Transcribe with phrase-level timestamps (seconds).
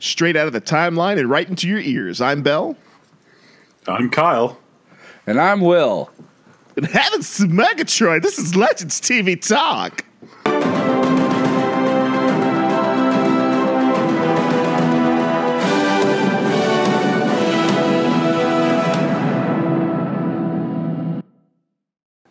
[0.00, 2.20] straight out of the timeline and right into your ears.
[2.20, 2.76] I'm Bell.
[3.86, 4.58] I'm Kyle.
[5.26, 6.10] And I'm Will.
[6.76, 10.04] And heavens to Megatroid, this is Legends TV Talk.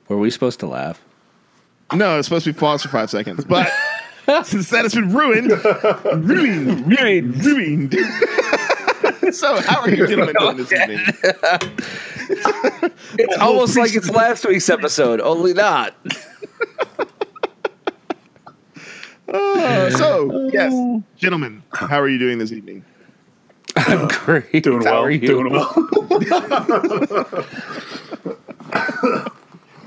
[0.08, 1.04] Were we supposed to laugh?
[1.94, 3.72] No, it's supposed to be paused for five seconds, but
[4.44, 5.52] since that has been ruined,
[6.28, 7.94] ruined, ruined, ruined.
[9.34, 11.00] so, how are you gentlemen doing this evening?
[13.18, 15.96] It's almost like it's last week's episode, only not.
[19.28, 20.74] Uh, so, yes,
[21.18, 22.84] gentlemen, how are you doing this evening?
[23.76, 24.64] I'm great.
[24.64, 25.04] Doing How well.
[25.04, 25.20] are you?
[25.20, 25.74] Doing well.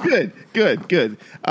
[0.02, 1.16] Good, good, good.
[1.46, 1.50] Uh,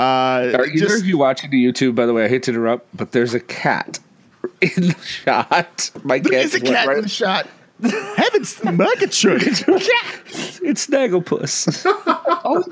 [0.54, 1.94] Are either just- of you watching the YouTube?
[1.94, 3.98] By the way, I hate to interrupt, but there's a cat
[4.60, 5.90] in the shot.
[6.04, 7.46] My cat there is a cat in the shot.
[7.82, 9.64] Heavens to Megatroid.
[9.66, 10.60] cat.
[10.62, 11.84] It's Snagglepuss.
[12.44, 12.62] Oh,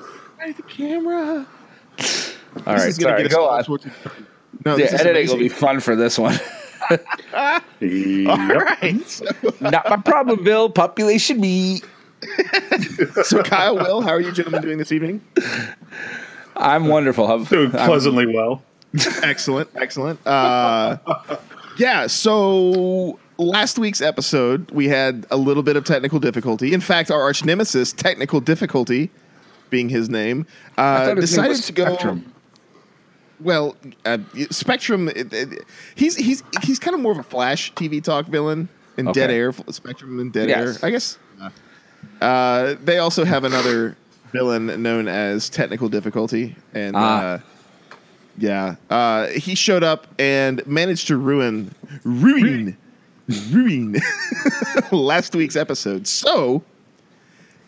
[0.45, 1.47] the camera.
[2.67, 3.65] All right, sorry, go on.
[4.67, 6.37] No, The editing will be fun for this one.
[6.91, 8.49] All Yep.
[8.83, 9.01] right.
[9.07, 9.27] So,
[9.61, 10.69] Not my problem, Bill.
[10.69, 11.83] Population me.
[13.25, 15.23] so, Kyle, Will, how are you gentlemen doing this evening?
[16.57, 17.31] I'm wonderful.
[17.31, 18.63] I'm, Doing I'm- pleasantly well.
[19.23, 20.19] Excellent, excellent.
[20.27, 20.97] Uh,
[21.79, 26.73] yeah, so last week's episode, we had a little bit of technical difficulty.
[26.75, 29.11] In fact, our arch nemesis, technical difficulty,
[29.71, 30.45] being his name,
[30.77, 31.85] uh, his decided was to go.
[31.85, 32.35] Spectrum.
[33.39, 34.19] Well, uh,
[34.51, 38.69] Spectrum, it, it, he's he's he's kind of more of a Flash TV talk villain
[38.99, 39.21] in Okay.
[39.21, 40.83] Dead Air, Spectrum in Dead Yes.
[40.83, 40.89] Air.
[40.89, 41.17] I guess.
[42.21, 43.97] Uh, they also have another
[44.33, 47.21] villain known as Technical Difficulty, and Ah.
[47.21, 47.39] uh,
[48.39, 52.77] yeah, uh, he showed up and managed to ruin, ruin,
[53.51, 53.97] ruin
[54.93, 56.07] last week's episode.
[56.07, 56.63] So,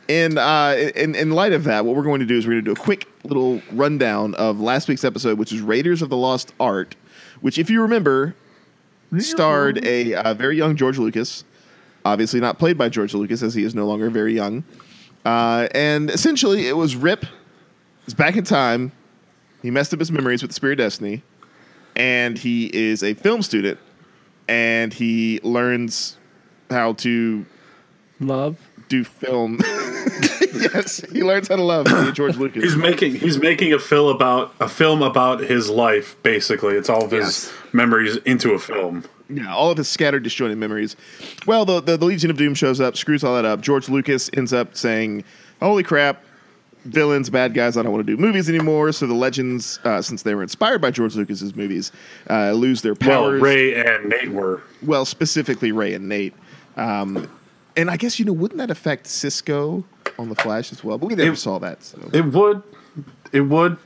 [0.08, 2.64] in uh, in in light of that, what we're going to do is we're going
[2.64, 6.16] to do a quick little rundown of last week's episode, which is Raiders of the
[6.16, 6.94] Lost Art,
[7.40, 8.34] which, if you remember,
[9.18, 11.44] starred a uh, very young George Lucas,
[12.04, 14.64] obviously not played by George Lucas as he is no longer very young,
[15.24, 17.24] uh, and essentially it was Rip.
[18.04, 18.92] It's back in time.
[19.62, 21.22] He messed up his memories with the Spear of Destiny,
[21.94, 23.78] and he is a film student,
[24.48, 26.16] and he learns
[26.70, 27.46] how to
[28.18, 28.58] Love.
[28.88, 29.60] do film.
[30.54, 32.62] yes, he learns how to love George Lucas.
[32.64, 36.16] He's making he's making a film about a film about his life.
[36.22, 37.52] Basically, it's all of his Yes.
[37.72, 39.04] memories into a film.
[39.32, 40.96] Yeah, all of his scattered, disjointed memories.
[41.46, 43.60] Well, the, the the Legion of Doom shows up, screws all that up.
[43.60, 45.24] George Lucas ends up saying,
[45.60, 46.22] "Holy crap,
[46.84, 47.76] villains, bad guys!
[47.76, 50.80] I don't want to do movies anymore." So the legends, uh, since they were inspired
[50.80, 51.92] by George Lucas's movies,
[52.28, 53.40] uh, lose their powers.
[53.40, 53.50] Well.
[53.52, 54.62] Ray and Nate were.
[54.82, 56.34] well, specifically Ray and Nate.
[56.76, 57.30] Um,
[57.76, 59.84] and I guess you know, wouldn't that affect Cisco
[60.18, 60.98] on the Flash as well?
[60.98, 61.82] But we never It- saw that.
[61.82, 62.62] So It would.
[63.32, 63.78] It would.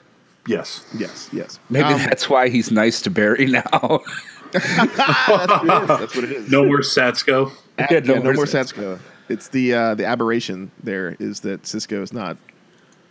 [0.49, 0.85] Yes.
[0.97, 1.59] yes, yes.
[1.71, 4.01] Maybe Um, that's why he's nice to Barry now.
[4.53, 5.47] that's what.
[5.87, 6.51] That's what it is.
[6.51, 7.53] No more Satsko.
[7.79, 8.99] Yeah, yeah, no no, more more Cisco.
[9.29, 12.37] It's the uh, the aberration there is that Cisco is not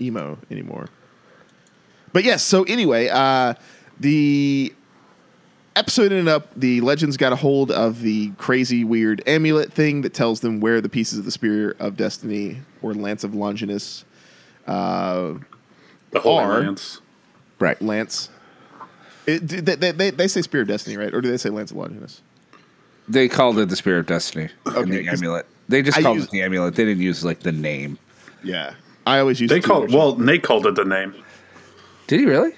[0.01, 0.87] emo anymore.
[2.13, 3.53] But yes, so anyway, uh,
[3.99, 4.73] the
[5.75, 10.13] episode ended up the legends got a hold of the crazy weird amulet thing that
[10.13, 14.05] tells them where the pieces of the spear of destiny or lance of longinus
[14.67, 15.33] uh,
[16.11, 17.01] The Holy Or- Lance.
[17.59, 17.79] right.
[17.81, 18.29] lance
[19.27, 21.71] it, they, they, they, they say spear of destiny right or do they say lance
[21.71, 22.21] of longinus
[23.07, 25.45] They called it the Spear of Destiny and Okay, the 'cause amulet.
[25.69, 26.75] They just I called use- it the amulet.
[26.75, 27.97] They didn't use like the name.
[28.43, 28.73] yeah
[29.07, 30.15] i always use They the called well.
[30.17, 31.13] Nate called it the name.
[32.07, 32.53] Did he really?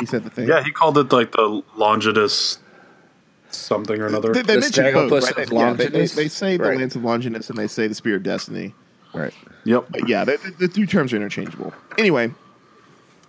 [0.00, 2.58] he said the thing Yeah, he called it like the Longinus
[3.50, 4.32] something or another.
[4.32, 5.36] They, they The mention both, right?
[5.46, 6.14] of Yeah, they, they, Longinus?
[6.14, 6.78] they say the Right.
[6.78, 8.74] Lance of Longinus and they say the Spear of Destiny.
[9.12, 9.34] Right.
[9.64, 9.84] yep.
[9.90, 11.74] But yeah, the, the, the two terms are interchangeable.
[11.98, 12.32] Anyway,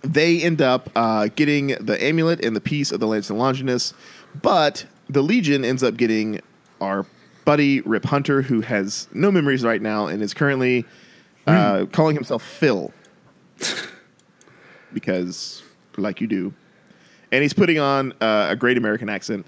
[0.04, 3.94] they end up uh, getting the amulet and the piece of the Lance of Longinus,
[4.42, 6.40] but the Legion ends up getting
[6.80, 7.06] our
[7.44, 10.84] buddy Rip Hunter, who has no memories right now and is currently
[11.46, 12.92] uh, calling himself Phil.
[14.92, 15.62] because,
[15.96, 16.52] like you do.
[17.32, 19.46] And he's putting on uh, a great American accent.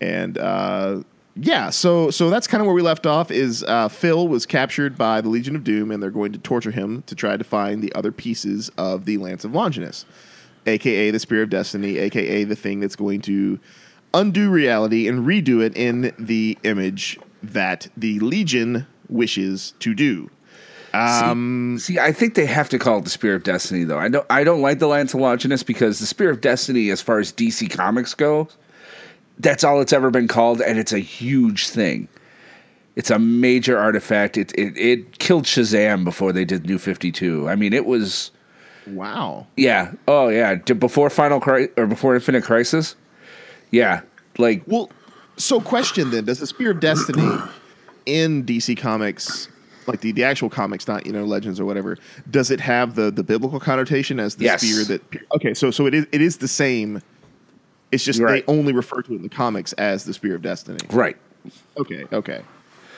[0.00, 1.02] And uh,
[1.40, 3.30] yeah, so so that's kind of where we left off.
[3.30, 6.70] Is uh, Phil was captured by the Legion of Doom, and they're going to torture
[6.70, 10.04] him to try to find the other pieces of the Lance of Longinus,
[10.66, 13.58] aka the Spear of Destiny, aka the thing that's going to
[14.14, 20.30] undo reality and redo it in the image that the Legion wishes to do.
[20.94, 23.98] Um, See, I think they have to call it the Spear of Destiny, though.
[23.98, 24.26] I don't.
[24.30, 27.32] I don't like the Lance of Longinus because the Spear of Destiny, as far as
[27.32, 28.48] DC Comics go,
[29.40, 32.08] that's all it's ever been called, and it's a huge thing.
[32.96, 34.36] It's a major artifact.
[34.36, 37.48] It it it killed Shazam before they did New Fifty Two.
[37.48, 38.30] I mean, it was
[38.88, 39.46] Wow.
[39.56, 39.92] yeah.
[40.08, 40.54] Oh yeah.
[40.56, 42.96] Before Final Cri- or before Infinite Crisis.
[43.70, 44.00] Yeah.
[44.38, 44.90] Like Well,
[45.36, 47.38] so question then: Does the Spear of Destiny
[48.06, 49.48] in DC Comics,
[49.86, 51.98] like the, the actual comics, not you know Legends or whatever,
[52.30, 54.62] does it have the the biblical connotation as the Yes.
[54.62, 55.02] spear that?
[55.36, 57.00] Okay, so so it is it is the same.
[57.92, 58.44] It's just Right.
[58.46, 60.78] they only refer to it in the comics as the Spear of Destiny.
[60.90, 61.16] right.
[61.78, 62.42] Okay, okay.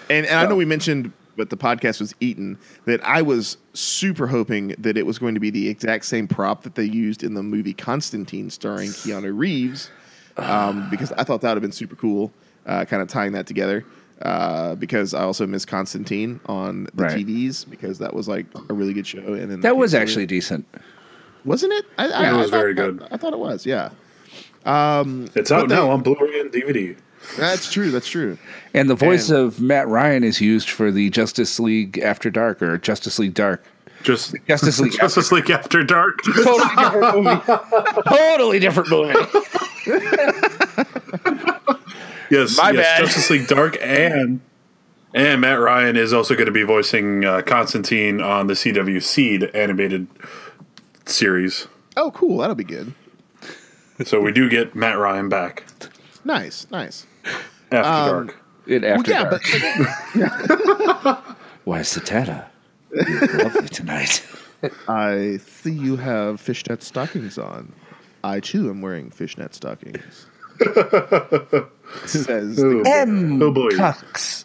[0.08, 4.26] And and I know we mentioned, but the podcast was eaten that I was super
[4.26, 7.34] hoping that it was going to be the exact same prop that they used in
[7.34, 9.90] the movie Constantine, starring Keanu Reeves,
[10.36, 12.32] um, because I thought that would have been super cool,
[12.66, 13.84] uh, kind of tying that together.
[14.22, 17.24] Uh, because I also miss Constantine on the Right.
[17.26, 19.18] TVs because that was like a really good show.
[19.32, 20.02] And then That was canceled it.
[20.02, 20.66] actually decent.
[21.46, 21.86] wasn't it?
[21.96, 23.02] I, I, Yeah, it I was thought- very good.
[23.10, 23.64] I, I thought it was.
[23.64, 23.88] Yeah,
[24.66, 26.96] It's out they- now on Blu-ray and DVD.
[27.36, 27.90] that's true.
[27.90, 28.38] That's true.
[28.74, 32.62] And the voice And- of Matt Ryan is used for the Justice League After Dark
[32.62, 33.62] or Justice League Dark.
[34.02, 34.92] Just Justice League.
[34.98, 36.20] Justice League After Dark.
[36.24, 37.40] totally different movie.
[38.08, 39.14] totally different movie.
[42.30, 42.98] Yes, My yes, bad.
[43.00, 44.40] Justice League Dark and
[45.12, 49.42] and Matt Ryan is also going to be voicing uh, Constantine on the CW Seed
[49.52, 50.06] animated
[51.06, 51.66] series.
[51.96, 52.38] Oh, cool.
[52.38, 52.94] That'll be good.
[54.04, 55.64] So we do get Matt Ryan back
[56.24, 57.06] Nice, nice.
[57.72, 58.36] after Um, dark.
[58.66, 59.42] In After yeah, Dark.
[60.14, 62.44] but Why, Satana?
[62.92, 64.26] You're lovely tonight.
[64.88, 67.72] I see you have fishnet stockings on.
[68.22, 70.26] I too am wearing fishnet stockings.
[72.06, 73.42] Says the, M.
[73.42, 73.70] Oh boy.
[73.70, 74.44] Cucks.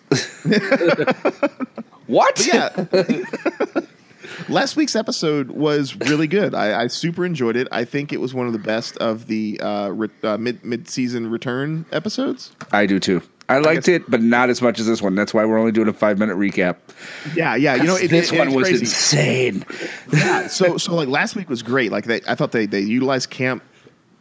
[2.08, 2.48] what?
[2.48, 3.86] yeah.
[4.50, 6.54] Last week's episode was really good.
[6.54, 7.68] I, I super enjoyed it.
[7.72, 10.90] I think it was one of the best of the uh, re- uh, mid mid
[10.90, 12.52] season return episodes.
[12.72, 13.22] I do too.
[13.48, 15.14] I liked guess- it, but not as much as this one.
[15.14, 16.78] That's why we're only doing a five minute recap.
[17.36, 17.76] Yeah, yeah.
[17.76, 19.64] You know, it, this it- one was insane.
[20.12, 20.48] yeah.
[20.48, 21.92] So so like last week was great.
[21.92, 23.62] Like they, I thought they they utilized camp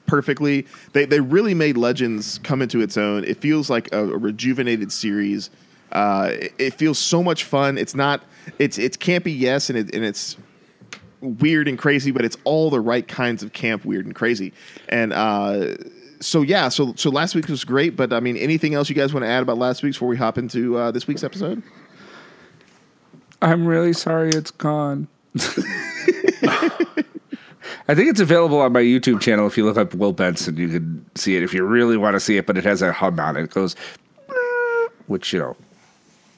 [0.06, 0.67] perfectly.
[0.93, 3.25] They they really made Legends come into its own.
[3.25, 5.49] It feels like a, a rejuvenated series.
[5.94, 7.79] Uh, it, feels so much fun.
[7.79, 8.23] It's not.
[8.58, 10.37] It's it's campy, yes, and it and it's
[11.20, 14.52] weird and crazy, but it's all the right kinds of camp, weird and crazy.
[14.88, 15.76] And uh,
[16.20, 17.96] so yeah, so so last week was great.
[17.96, 20.17] But I mean, anything else you guys want to add about last week's before we
[20.17, 21.62] hop into uh, this week's episode?
[23.41, 25.06] I'm really sorry it's gone.
[27.87, 29.46] I think it's available on my YouTube channel.
[29.46, 32.20] If you look up Will Benson, you can see it if you really want to
[32.20, 32.46] see it.
[32.46, 33.44] But it has a hum on it.
[33.44, 33.76] It goes,
[35.06, 35.56] which you know,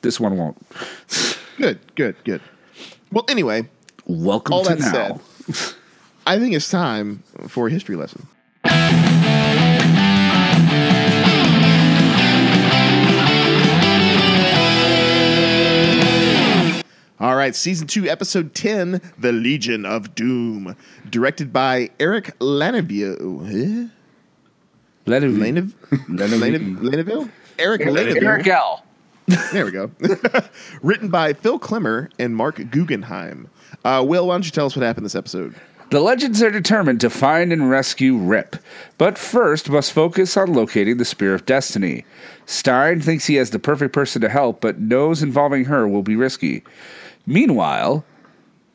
[0.06, 0.56] this one won't.
[1.58, 2.40] Good, good, good.
[3.10, 3.68] Well, anyway,
[4.06, 5.20] Welcome all to that now.
[5.48, 5.74] said,
[6.26, 8.26] I think it's time for a history lesson.
[17.18, 20.76] All right, season two, episode 10, The Legion of Doom,
[21.08, 23.48] directed by Eric Laneville.
[23.48, 23.88] Eh?
[25.06, 25.72] Leneville.
[26.08, 28.22] Lanev- Lanev- Eric Laneville.
[28.22, 28.84] Eric L.
[29.52, 29.90] There we go.
[30.82, 33.48] Written by Phil Klemmer and Marc Guggenheim.
[33.84, 35.54] Uh, Will, why don't you tell us what happened this episode?
[35.90, 38.56] The legends are determined to find and rescue Rip,
[38.98, 42.04] but first must focus on locating the Spear of Destiny.
[42.44, 46.16] Stein thinks he has the perfect person to help, but knows involving her will be
[46.16, 46.64] risky.
[47.24, 48.04] Meanwhile,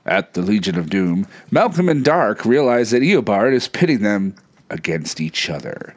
[0.05, 4.35] at the Legion of Doom, Malcolm and Darhk realize that Eobard is pitting them
[4.69, 5.93] against each other.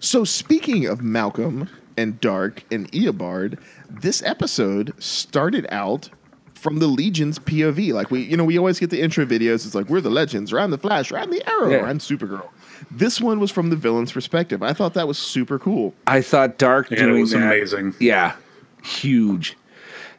[0.00, 6.10] So, speaking of Malcolm and Darhk and Eobard, this episode started out
[6.54, 7.92] from the Legion's POV.
[7.92, 9.66] Like we, you know, we always get the intro videos.
[9.66, 11.76] It's like we're the Legends, or I'm the Flash, or I'm the Arrow, Yeah.
[11.78, 12.48] or I'm Supergirl.
[12.90, 14.62] This one was from the villain's perspective.
[14.62, 15.94] I thought that was super cool.
[16.06, 17.94] I thought Dark Yeah, it was that, amazing.
[18.00, 18.34] Yeah,
[18.82, 19.56] huge.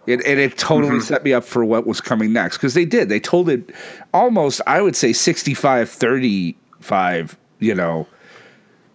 [0.06, 1.02] It, and it totally mm-hmm.
[1.02, 3.10] set me up for what was coming next because they did.
[3.10, 3.72] They told it
[4.14, 8.08] almost, I would say, 65 35, you know,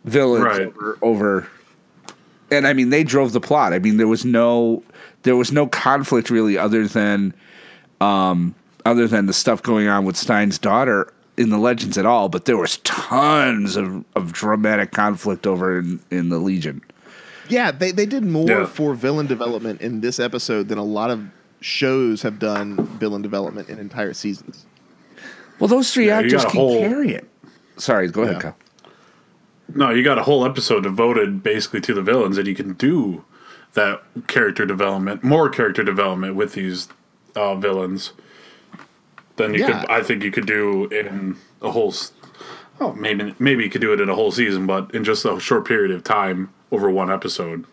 [0.04, 0.62] villains Right.
[0.62, 1.48] over, over.
[2.52, 3.72] And I mean, they drove the plot.
[3.72, 4.82] I mean, there was no.
[5.22, 7.32] There was no conflict really, other than,
[8.00, 8.54] um,
[8.84, 12.28] other than the stuff going on with Stein's daughter in the Legends at all.
[12.28, 16.82] But there was tons of, of dramatic conflict over in, in the Legion.
[17.48, 18.66] Yeah, they, they did more Yeah.
[18.66, 21.24] for villain development in this episode than a lot of
[21.60, 24.66] shows have done villain development in entire seasons.
[25.60, 27.28] Well, those three Yeah, actors got can whole- carry it.
[27.76, 28.56] Sorry, go ahead, Kyle.
[29.74, 33.24] No, you got a whole episode devoted basically to the villains, and you can do
[33.74, 36.88] that character development, more character development with these
[37.36, 38.12] uh, villains
[39.36, 39.80] than you Yeah.
[39.82, 39.90] could.
[39.90, 41.94] I think you could do in a whole.
[42.80, 45.38] Oh, maybe maybe you could do it in a whole season, but in just a
[45.40, 47.64] short period of time over one episode.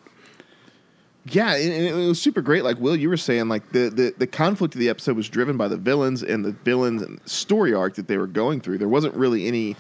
[1.25, 2.63] Yeah, and and it was super great.
[2.63, 5.58] Like Will, you were saying, like the, the the conflict of the episode was driven
[5.58, 8.77] by the villains and the villains and story arc that they were going through.
[8.77, 9.75] There wasn't really any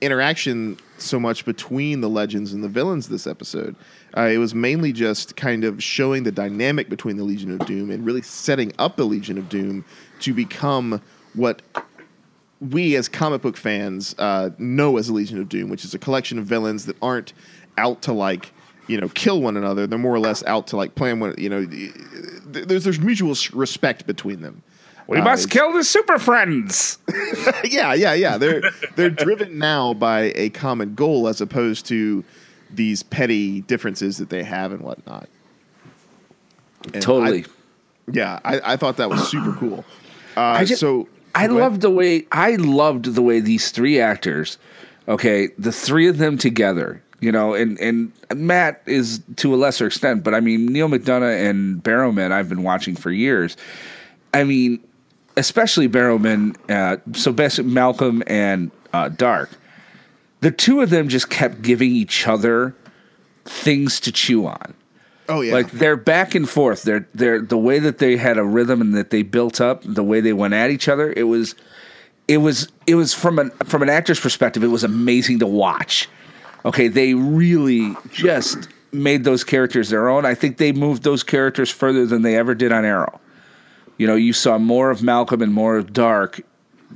[0.00, 3.74] interaction so much between the legends and the villains this episode.
[4.16, 7.90] Uh, it was mainly just kind of showing the dynamic between the Legion of Doom
[7.90, 9.84] and really setting up the Legion of Doom
[10.20, 11.00] to become
[11.34, 11.62] what
[12.60, 15.98] we as comic book fans uh, know as the Legion of Doom, which is a
[15.98, 17.32] collection of villains that aren't
[17.76, 18.52] out to like
[18.86, 19.86] you know kill one another.
[19.86, 21.34] They're more or less out to like plan one.
[21.38, 21.66] You know,
[22.46, 24.62] there's there's mutual respect between them.
[25.06, 26.98] We Uh, must kill the super friends.
[27.64, 28.38] yeah, yeah, yeah.
[28.38, 28.62] They're
[28.96, 32.24] they're driven now by a common goal as opposed to
[32.72, 35.28] these petty differences that they have and whatnot.
[36.92, 37.44] And Totally.
[37.44, 37.48] I-
[38.12, 39.84] yeah, I, I thought that was super cool.
[40.36, 41.62] Uh, I just- so I go ahead.
[41.62, 44.58] loved the way I loved the way these three actors,
[45.08, 49.86] okay, the three of them together, you know, and and Matt is to a lesser
[49.86, 53.56] extent, but I mean Neal McDonough and Barrowman I've been watching for years.
[54.34, 54.80] I mean,
[55.36, 59.48] especially Barrowman, uh, so best Malcolm and uh, Darhk,
[60.40, 62.74] the two of them just kept giving each other
[63.44, 64.74] things to chew on.
[65.28, 66.82] Oh yeah, Like they're back and forth.
[66.82, 70.04] They're they're the way that they had a rhythm and that they built up, the
[70.04, 71.12] way they went at each other.
[71.16, 71.54] It was,
[72.28, 74.62] it was it was from an from an actor's perspective.
[74.62, 76.08] It was amazing to watch.
[76.66, 80.24] Okay, they really just made those characters their own.
[80.24, 83.20] I think they moved those characters further than they ever did on Arrow.
[83.98, 86.42] You know, you saw more of Malcolm and more of Darhk.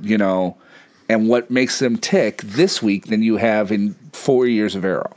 [0.01, 0.57] You know,
[1.09, 5.15] and what makes them tick this week than you have in four years of Arrow.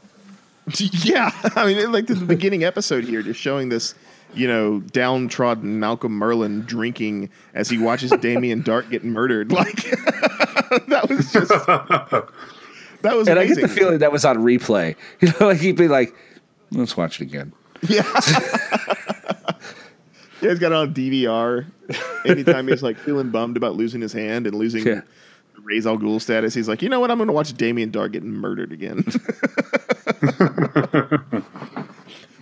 [0.79, 1.31] yeah.
[1.57, 3.95] I mean, like the beginning episode here, just showing this,
[4.35, 9.53] you know, downtrodden Malcolm Merlyn drinking as he watches Damien Darhk get murdered.
[9.53, 9.83] Like
[10.87, 14.97] that was just that was And I get the feeling that was on replay.
[15.21, 16.15] You know, like he'd be like,
[16.71, 18.03] "Let's watch it again." Yeah.
[20.42, 21.66] yeah, he's got it on DVR.
[22.26, 25.02] Anytime he's like feeling bummed about losing his hand and losing Yeah.
[25.62, 27.11] Ra's al Ghul status, he's like, you know what?
[27.11, 29.02] I'm going to watch Damien Darhk getting murdered again.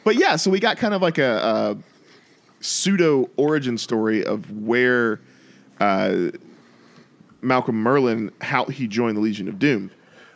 [0.05, 1.77] but yeah, so we got kind of like a, a
[2.63, 5.21] pseudo origin story of where
[5.81, 6.31] uh,
[7.43, 9.91] Malcolm Merlyn, how he joined the Legion of Doom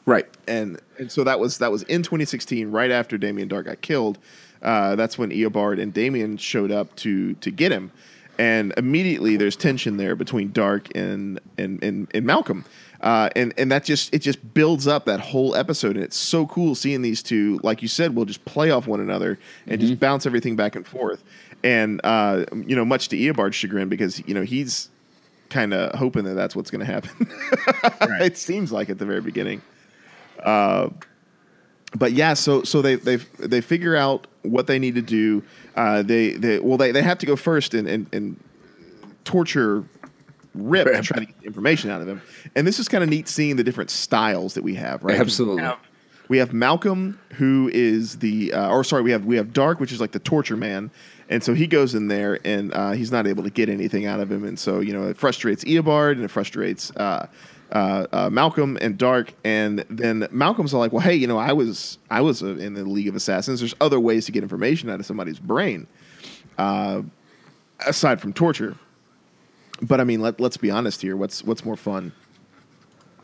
[0.06, 0.26] Right.
[0.46, 4.18] and and so that was that was in 2016, right after Damien Darhk got killed.
[4.64, 7.92] Uh, that's when Eobard and Damien showed up to to get him,
[8.38, 12.64] and immediately there's tension there between Darhk and and and, and Malcolm.
[13.00, 16.46] Uh, and and that just it just builds up that whole episode, and it's so
[16.46, 20.00] cool seeing these two, like you said, will just play off one another and just
[20.00, 21.22] bounce everything back and forth.
[21.62, 24.88] And uh, you know, much to Eobard's chagrin, because you know he's
[25.50, 27.30] kind of hoping that that's what's going to happen.
[28.24, 29.60] it seems like at the very beginning
[31.96, 35.42] but yeah, so so they they they figure out what they need to do.
[35.74, 38.42] Uh, they they well they, they have to go first and and, and
[39.24, 39.84] torture
[40.54, 41.04] Rip to Rip.
[41.04, 42.22] try to get information out of him.
[42.54, 45.02] And this is kind of neat seeing the different styles that we have.
[45.02, 45.68] Right, Absolutely.
[46.28, 49.92] we have Malcolm, who is the, uh, or sorry, we have we have Darhk, which
[49.92, 50.90] is like the torture man,
[51.28, 54.20] and so he goes in there and uh, he's not able to get anything out
[54.20, 57.26] of him, and so you know it frustrates Eobard and it frustrates uh,
[57.74, 61.52] uh, uh, Malcolm and Darhk, and then Malcolm's all like, well, hey, you know, I
[61.52, 63.60] was I was uh, in the League of Assassins.
[63.60, 65.88] There's other ways to get information out of somebody's brain,
[66.56, 67.02] uh,
[67.84, 68.76] aside from torture.
[69.82, 71.16] But I mean, let let's be honest here.
[71.16, 72.12] What's what's more fun,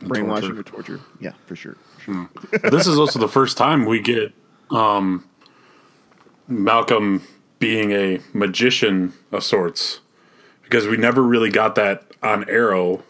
[0.01, 0.99] brainwashing or torture?
[1.21, 1.77] Yeah, for sure.
[2.03, 2.29] sure.
[2.63, 4.33] this is also the first time we get
[4.69, 5.27] um,
[6.49, 7.25] Malcolm
[7.59, 10.01] being a magician of sorts
[10.63, 13.03] because we never really got that on Arrow.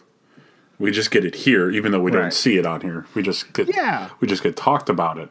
[0.82, 3.06] We just get it here, even though we don't see it on here.
[3.14, 4.10] We just get Yeah.
[4.20, 5.30] we just get talked about it.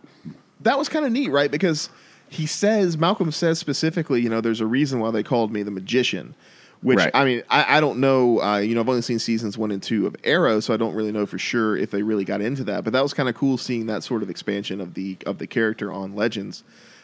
[0.61, 1.51] that was kind of neat, right?
[1.51, 1.89] Because
[2.29, 5.71] he says Malcolm says specifically, you know, there's a reason why they called me the
[5.71, 6.35] magician.
[6.81, 7.11] Which Right.
[7.13, 8.41] I mean, I, I don't know.
[8.41, 10.95] Uh, you know, I've only seen seasons one and two of Arrow, so I don't
[10.95, 12.83] really know for sure if they really got into that.
[12.83, 15.45] But that was kind of cool seeing that sort of expansion of the of the
[15.47, 16.63] character on Legends.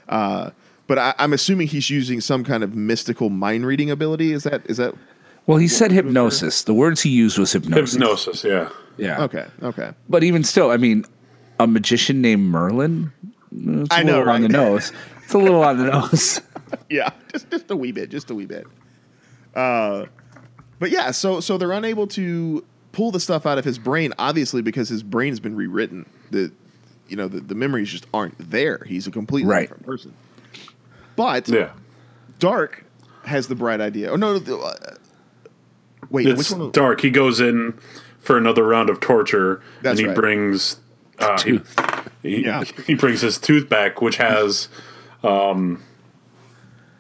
[0.09, 0.51] Uh,
[0.87, 4.31] but I, I'm assuming he's using some kind of mystical mind reading ability.
[4.31, 4.95] Is that is that
[5.47, 6.63] Well, he said hypnosis.
[6.63, 7.93] The words he used was hypnosis.
[7.93, 8.69] Hypnosis, yeah.
[8.97, 9.23] Yeah.
[9.23, 9.45] okay?
[9.63, 9.91] Okay.
[10.09, 11.05] But even still, I mean,
[11.59, 13.11] a magician named Merlin.
[13.51, 14.91] It's a I know, little on the nose.
[15.23, 16.41] It's a little on the nose.
[16.89, 18.67] yeah, just just a wee bit, just a wee bit.
[19.55, 20.05] Uh,
[20.79, 24.61] but yeah, so so they're unable to pull the stuff out of his brain, obviously
[24.61, 26.05] because his brain has been rewritten.
[26.31, 26.51] The
[27.07, 28.83] you know the, the memories just aren't there.
[28.85, 29.61] He's a completely Right.
[29.61, 30.13] different person.
[31.15, 31.71] But Yeah.
[32.39, 32.83] Darhk
[33.25, 34.11] has the bright idea.
[34.11, 34.95] Oh no, the, uh,
[36.09, 36.71] wait, It's which one?
[36.71, 37.01] Darhk.
[37.01, 37.73] He goes in
[38.19, 40.15] for another round of torture That's and he right.
[40.15, 40.79] brings
[41.19, 41.59] uh, he,
[42.23, 42.63] he, Yeah.
[42.87, 44.67] he brings his tooth back, which has
[45.23, 45.81] um,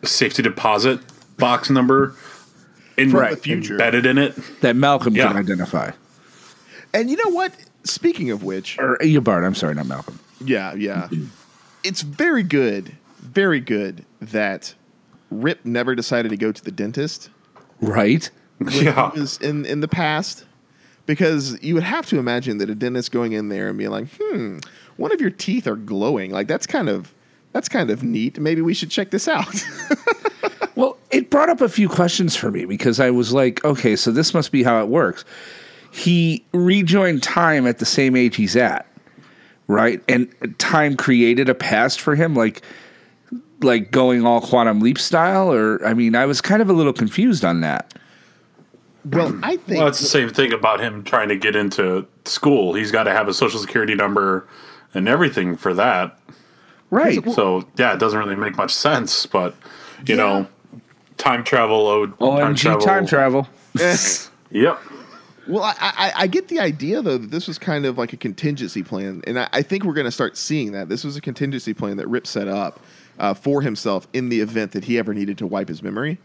[0.03, 0.99] safety deposit
[1.37, 2.15] box number
[2.97, 3.73] in, From the future.
[3.73, 4.35] embedded in it.
[4.61, 5.27] That Malcolm Yeah.
[5.27, 5.91] can identify.
[6.93, 7.53] And you know what?
[7.83, 10.19] Speaking of which, Or uh, Bart, I'm sorry, not Malcolm.
[10.43, 11.07] yeah, yeah,
[11.83, 14.73] it's very good, very good that
[15.29, 17.29] Rip never decided to go to the dentist
[17.79, 18.29] Right?
[18.71, 19.11] Yeah.
[19.13, 20.45] was in in the past,
[21.05, 24.07] because you would have to imagine that a dentist going in there and being like,
[24.19, 24.59] "Hmm,
[24.97, 26.31] one of your teeth are glowing.
[26.31, 27.13] Like that's kind of
[27.53, 28.39] that's kind of neat.
[28.39, 29.45] Maybe we should check this out."
[30.75, 34.11] Well, it brought up a few questions for me because I was like, okay, so
[34.11, 35.25] this must be how it works.
[35.89, 38.85] He rejoined time at the same age he's at,
[39.65, 40.03] right?
[40.07, 42.61] And time created a past for him, like
[43.63, 46.93] like going all quantum leap style, or I mean, I was kind of a little
[46.93, 47.95] confused on that.
[49.11, 52.73] Well, I think Well, it's the same thing about him trying to get into school.
[52.73, 54.47] He's got to have a social security number
[54.93, 56.19] and everything for that.
[56.89, 57.23] Right.
[57.31, 59.25] So yeah, it doesn't really make much sense.
[59.25, 59.55] But
[60.05, 60.47] you know,
[61.17, 61.87] time travel.
[61.87, 63.47] Oh, OMG time travel.
[64.49, 64.79] Yep.
[65.47, 68.17] Well, I, I, I get the idea though that this was kind of like a
[68.17, 70.89] contingency plan, and I, I think we're going to start seeing that.
[70.89, 72.79] This was a contingency plan that Rip set up
[73.19, 76.17] uh, for himself in the event that he ever needed to wipe his memory.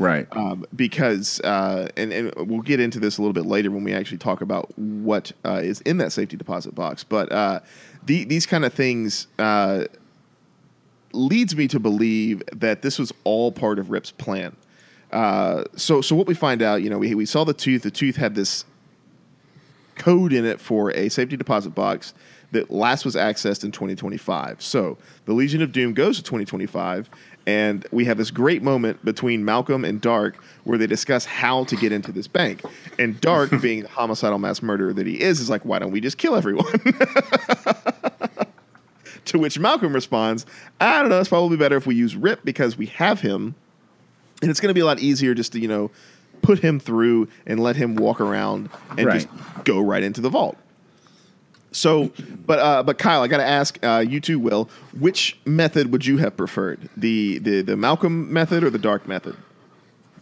[0.00, 0.26] Right.
[0.32, 3.92] Um, because, uh, and, and we'll get into this a little bit later when we
[3.92, 7.04] actually talk about what uh, is in that safety deposit box.
[7.04, 7.60] But uh,
[8.06, 9.84] the, these kind of things uh,
[11.12, 14.56] leads me to believe that this was all part of Rip's plan.
[15.12, 17.82] Uh, so, so what we find out, you know, we, we saw the tooth.
[17.82, 18.64] The tooth had this
[19.96, 22.14] code in it for a safety deposit box
[22.52, 24.62] that last was accessed in 2025.
[24.62, 27.10] So the Legion of Doom goes to 2025,
[27.50, 31.74] and we have this great moment between Malcolm and Darhk where they discuss how to
[31.74, 32.62] get into this bank.
[32.98, 36.00] And Darhk, being the homicidal mass murderer that he is, is like, why don't we
[36.00, 36.64] just kill everyone?
[39.24, 40.46] to which Malcolm responds,
[40.80, 43.56] I don't know, it's probably better if we use Rip because we have him
[44.42, 45.90] and it's going to be a lot easier just to you know
[46.42, 49.20] put him through and let him walk around and Right.
[49.20, 49.28] just
[49.64, 50.56] go right into the vault.
[51.72, 52.10] So,
[52.46, 54.68] but uh, but Kyle, I got to ask uh, you too, Will.
[54.98, 59.36] Which method would you have preferred the the the Malcolm method or the Darhk method?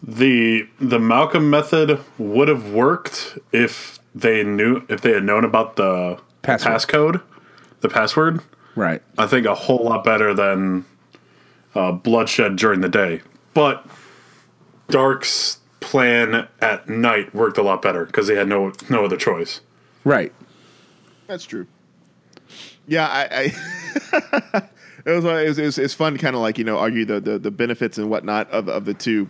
[0.03, 5.75] The the Malcolm method would have worked if they knew if they had known about
[5.75, 6.73] the Password.
[6.73, 7.21] passcode,
[7.81, 8.41] the password.
[8.75, 9.01] right.
[9.17, 10.85] I think a whole lot better than
[11.75, 13.21] uh, bloodshed during the day.
[13.53, 13.85] But
[14.87, 19.61] Darhk's plan at night worked a lot better because they had no no other choice.
[20.03, 20.31] Right.
[21.29, 21.67] That's true.
[22.87, 23.21] Yeah, I.
[23.31, 23.43] I
[25.05, 27.19] it, was, it was was it's fun to kind of like you know argue the,
[27.19, 29.29] the the benefits and whatnot of of the two.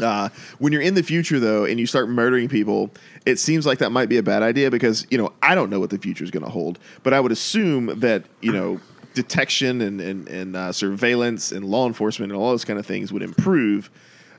[0.00, 2.90] Uh, when you're in the future though, and you start murdering people,
[3.26, 5.78] it seems like that might be a bad idea because you know I don't know
[5.78, 8.80] what the future is going to hold, but I would assume that you know
[9.12, 13.12] detection and and, and uh, surveillance and law enforcement and all those kind of things
[13.12, 13.90] would improve,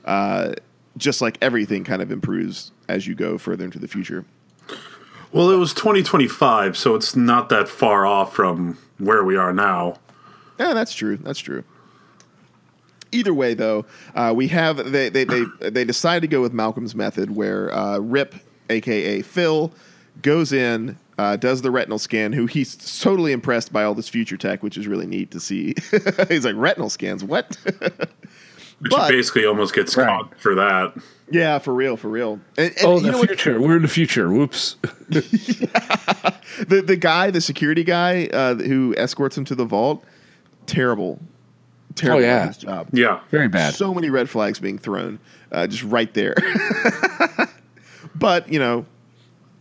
[0.06, 0.54] uh,
[0.96, 4.24] just like everything kind of improves as you go further into the future.
[5.34, 9.96] Well, it was 2025, so it's not that far off from where we are now.
[10.60, 11.16] Yeah, that's true.
[11.16, 11.64] That's true.
[13.10, 16.94] Either way, though, uh, we have they they they they decide to go with Malcolm's
[16.94, 18.36] method, where uh, Rip,
[18.70, 19.72] aka Phil,
[20.22, 22.32] goes in, uh, does the retinal scan.
[22.32, 25.74] Who he's totally impressed by all this future tech, which is really neat to see.
[26.28, 27.56] he's like retinal scans, what?
[28.80, 30.06] Which But- basically almost gets Right.
[30.06, 30.92] caught for that.
[31.30, 32.40] yeah, for real, for real.
[32.58, 33.28] And, and Oh, you the know what?
[33.28, 33.60] future.
[33.60, 34.30] We're in the future.
[34.30, 34.76] Whoops.
[35.08, 40.04] the the guy, the security guy uh, who escorts him to the vault,
[40.66, 41.20] terrible,
[41.94, 42.50] terrible Oh, yeah.
[42.52, 42.88] job.
[42.92, 43.20] Yeah.
[43.30, 43.74] Very bad.
[43.74, 45.18] So many red flags being thrown,
[45.52, 46.34] uh, just right there.
[48.14, 48.86] but you know,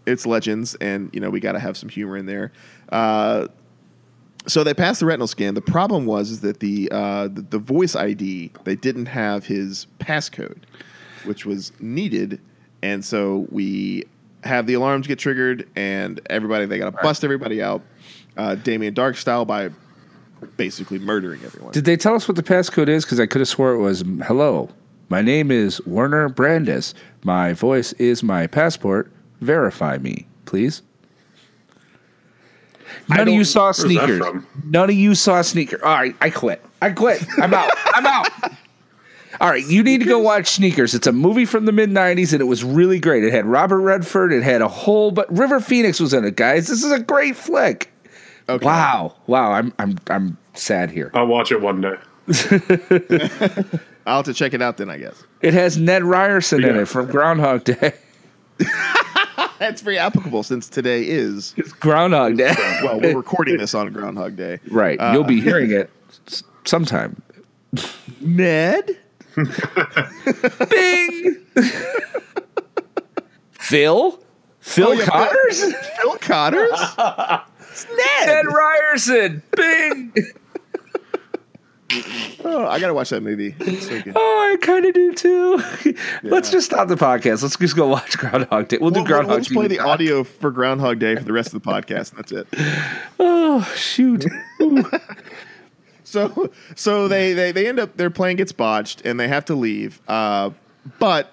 [0.05, 2.51] it's legends, and you know we got to have some humor in there.
[2.89, 3.47] Uh,
[4.47, 5.53] so they passed the retinal scan.
[5.53, 9.87] The problem was is that the, uh, the the voice ID they didn't have his
[9.99, 10.63] passcode,
[11.25, 12.41] which was needed,
[12.81, 14.03] and so we
[14.43, 17.81] have the alarms get triggered, and everybody they got to bust everybody out,
[18.37, 19.69] uh, Damien Darhk style by
[20.57, 21.71] basically murdering everyone.
[21.71, 23.05] Did they tell us what the passcode is?
[23.05, 24.69] Because I could have swore it was hello.
[25.09, 26.93] My name is Werner Brandes.
[27.23, 29.11] My voice is my passport.
[29.41, 30.81] Verify me, please.
[33.09, 34.43] None of you saw Where's that sneakers.
[34.65, 35.83] None of you saw sneaker.
[35.83, 36.63] All right, I quit.
[36.81, 37.23] I quit.
[37.39, 37.69] I'm out.
[37.85, 38.29] I'm out.
[39.41, 40.93] All right, you need to go watch Sneakers.
[40.93, 43.23] It's a movie from the mid '90s, and it was really great.
[43.23, 44.31] It had Robert Redford.
[44.31, 46.67] It had a whole, but River Phoenix was in it, guys.
[46.67, 47.91] This is a great flick.
[48.47, 48.65] Okay.
[48.65, 49.51] Wow, wow.
[49.51, 51.09] I'm I'm I'm sad here.
[51.13, 51.95] I'll watch it one day.
[54.05, 55.23] I'll have to check it out then, I guess.
[55.41, 57.93] It has Ned Ryerson in it from Groundhog Day.
[59.59, 62.53] That's very applicable since today is It's Groundhog Day.
[62.83, 64.59] well, we're recording this on Groundhog Day.
[64.69, 64.99] right.
[64.99, 65.89] Uh, You'll be hearing it
[66.65, 67.21] sometime
[68.21, 68.97] Ned.
[70.69, 71.37] Bing.
[73.51, 74.19] Phil.
[74.59, 75.63] Phil Oh, yeah, Connors.
[75.99, 76.79] Phil Connors.
[77.71, 78.29] it's Ned.
[78.29, 79.41] Ed Ryerson.
[79.55, 80.13] Bing.
[82.45, 83.55] Oh, I gotta watch that movie.
[83.79, 84.01] So.
[84.15, 85.61] Oh, I kind of do too.
[86.23, 87.41] Let's just stop the podcast.
[87.43, 88.77] Let's just go watch Groundhog Day.
[88.79, 91.53] We'll do We'll, Groundhog we'll just play the audio for Groundhog Day for the rest
[91.53, 92.47] of the podcast, and that's it.
[93.19, 94.25] Oh shoot!
[96.05, 99.55] So, so they, they they end up their plan gets botched and they have to
[99.55, 99.99] leave.
[100.07, 100.51] Uh,
[100.99, 101.31] but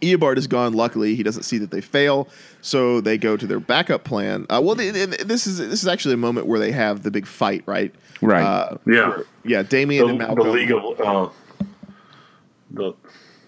[0.00, 0.74] Eobard is gone.
[0.74, 2.28] Luckily, he doesn't see that they fail,
[2.60, 4.46] so they go to their backup plan.
[4.48, 7.10] Uh, well, they, they- this is this is actually a moment where they have the
[7.10, 7.92] big fight, right?
[8.22, 8.42] Right.
[8.42, 9.18] Uh, Yeah.
[9.44, 9.62] yeah.
[9.62, 11.28] Damien The, and the League of uh,
[12.70, 12.94] the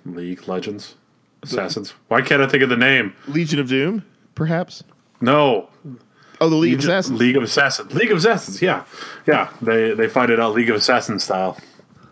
[0.07, 0.95] League Legends
[1.43, 1.95] Assassins.
[2.09, 3.15] Why can't I think of the name?
[3.29, 4.05] Legion of Doom,
[4.35, 4.83] perhaps.
[5.21, 5.69] No,
[6.41, 7.21] Oh, the League of Assassins.
[7.21, 7.93] League of Assassins.
[7.95, 8.61] League of Assassins.
[8.61, 8.83] Yeah,
[9.29, 9.51] yeah.
[9.63, 11.57] They they fight it out League of Assassins style.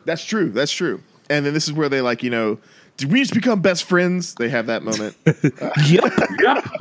[0.05, 0.51] That's true.
[0.51, 1.03] That's true.
[1.29, 2.59] And then this is where they like, you know,
[3.01, 4.35] did we just become best friends?
[4.35, 5.17] They have that moment.
[5.27, 5.33] yep.
[5.87, 6.67] Yep.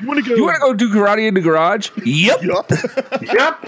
[0.00, 0.34] you want to go?
[0.34, 1.90] You want to go do karate in the garage?
[2.04, 2.42] Yep.
[2.42, 2.70] Yup.
[3.22, 3.64] yep.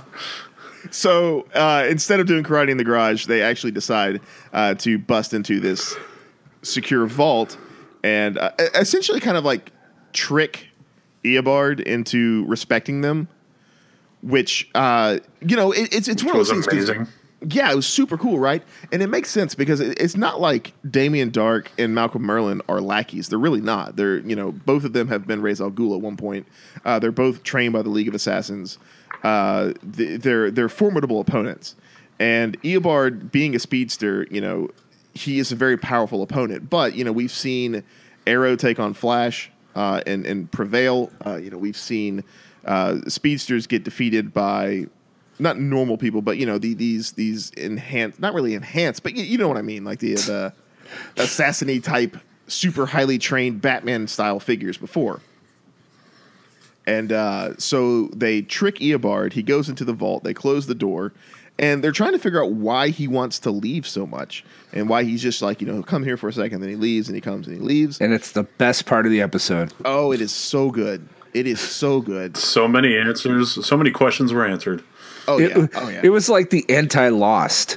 [0.90, 4.22] So uh, instead of doing karate in the garage, they actually decide
[4.54, 5.94] uh, to bust into this
[6.62, 7.58] secure vault
[8.02, 9.70] and uh, essentially kind of like
[10.14, 10.68] trick
[11.24, 13.28] Eobard into respecting them.
[14.22, 17.08] Which uh, you know, it, it's it's Which one of those things.
[17.40, 18.64] Yeah, it was super cool, right?
[18.90, 22.80] And it makes sense because it- it's not like Damien Darhk and Malcolm Merlyn are
[22.80, 23.28] lackeys.
[23.28, 23.94] They're really not.
[23.96, 26.46] They're you know both of them have been Ra's al Ghul at one point.
[26.84, 28.78] Uh, they're both trained by the League of Assassins.
[29.22, 31.76] Uh, they're they're formidable opponents.
[32.20, 34.68] And Eobard, being a speedster, you know,
[35.14, 36.68] he is a very powerful opponent.
[36.68, 37.84] But you know, we've seen
[38.26, 41.12] Arrow take on Flash uh, and and prevail.
[41.24, 42.24] Uh, you know, we've seen
[42.64, 44.86] uh, speedsters get defeated by
[45.38, 49.24] not normal people, but you know the, these these enhanced, not really enhanced, but you,
[49.24, 50.52] you know what I mean, like the the
[51.16, 55.20] assassiny type, super highly trained Batman style figures before.
[56.86, 59.34] And uh, so they trick Eobard.
[59.34, 60.24] He goes into the vault.
[60.24, 61.12] They close the door,
[61.58, 65.04] and they're trying to figure out why he wants to leave so much, and why
[65.04, 67.20] he's just like you know come here for a second, then he leaves, and he
[67.20, 68.00] comes and he leaves.
[68.00, 69.72] And it's the best part of the episode.
[69.84, 71.08] Oh, it is so good.
[71.34, 72.36] It is so good.
[72.36, 73.64] So many answers.
[73.66, 74.82] So many questions were answered.
[75.28, 75.66] Oh It, yeah.
[75.74, 76.00] Oh yeah.
[76.02, 77.76] it was like the anti-lost.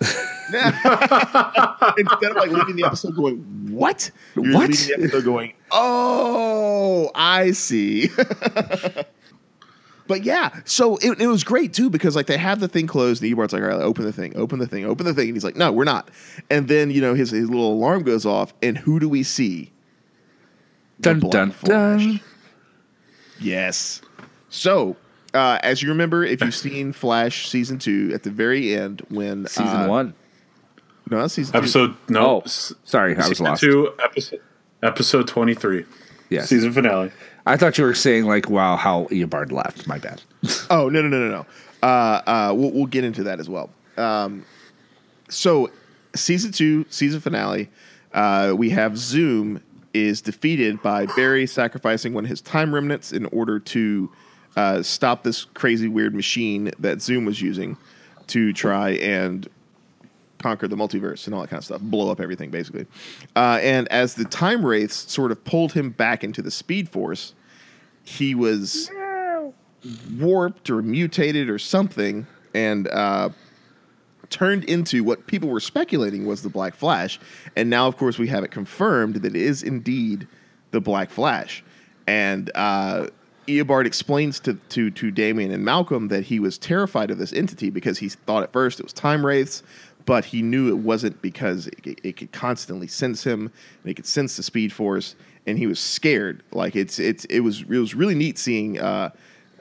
[0.52, 3.38] Instead of like leaving the episode going,
[3.70, 4.10] what?
[4.34, 4.70] You're What?
[4.70, 8.10] leaving the episode going, oh, I see.
[10.06, 13.22] but yeah, so it, it was great too because like they have the thing closed
[13.22, 15.28] and Eobard's like, all right, open the thing, open the thing, open the thing.
[15.28, 16.10] And he's like, no, we're not.
[16.50, 19.70] And then, you know, his, his little alarm goes off and who do we see?
[21.00, 22.04] Dun dun Flash.
[22.04, 22.20] dun.
[23.40, 24.02] Yes.
[24.50, 24.96] So,
[25.34, 29.46] uh, as you remember, if you've seen Flash season two, at the very end, when
[29.46, 30.14] Season uh, one.
[31.10, 31.58] no, that's season two.
[31.58, 32.26] Episode no.
[32.26, 33.60] Oh, s- sorry, I was lost.
[33.62, 34.40] Two episode
[34.82, 35.84] episode twenty three.
[36.28, 36.48] Yes.
[36.48, 37.10] Season finale.
[37.46, 39.86] I thought you were saying like, wow, how Eobard left.
[39.86, 40.22] My bad.
[40.70, 41.46] Oh no no no no no.
[41.82, 43.68] Uh, uh, we'll, we'll get into that as well.
[43.96, 44.44] Um,
[45.28, 45.70] so
[46.14, 47.68] season two, season finale,
[48.14, 49.60] uh, we have Zoom
[49.92, 54.10] is defeated by Barry sacrificing one of his time remnants in order to
[54.56, 57.76] uh, stop this crazy weird machine that Zoom was using
[58.28, 59.48] to try and
[60.38, 62.86] conquer the multiverse and all that kind of stuff, blow up everything basically.
[63.36, 67.34] Uh, and as the time wraiths sort of pulled him back into the Speed Force,
[68.04, 68.90] he was
[70.18, 73.30] warped or mutated or something and uh,
[74.30, 77.18] turned into what people were speculating was the Black Flash.
[77.56, 80.26] And now, of course, we have it confirmed that it is indeed
[80.70, 81.64] the Black Flash.
[82.06, 83.08] And uh,
[83.46, 87.70] Eobard explains to, to, to Damien and Malcolm that he was terrified of this entity
[87.70, 89.62] because he thought at first it was time wraiths,
[90.04, 93.52] but he knew it wasn't because it, it could constantly sense him
[93.82, 95.14] and it could sense the Speed Force.
[95.46, 96.42] And he was scared.
[96.52, 99.10] Like it's it's it was it was really neat seeing uh,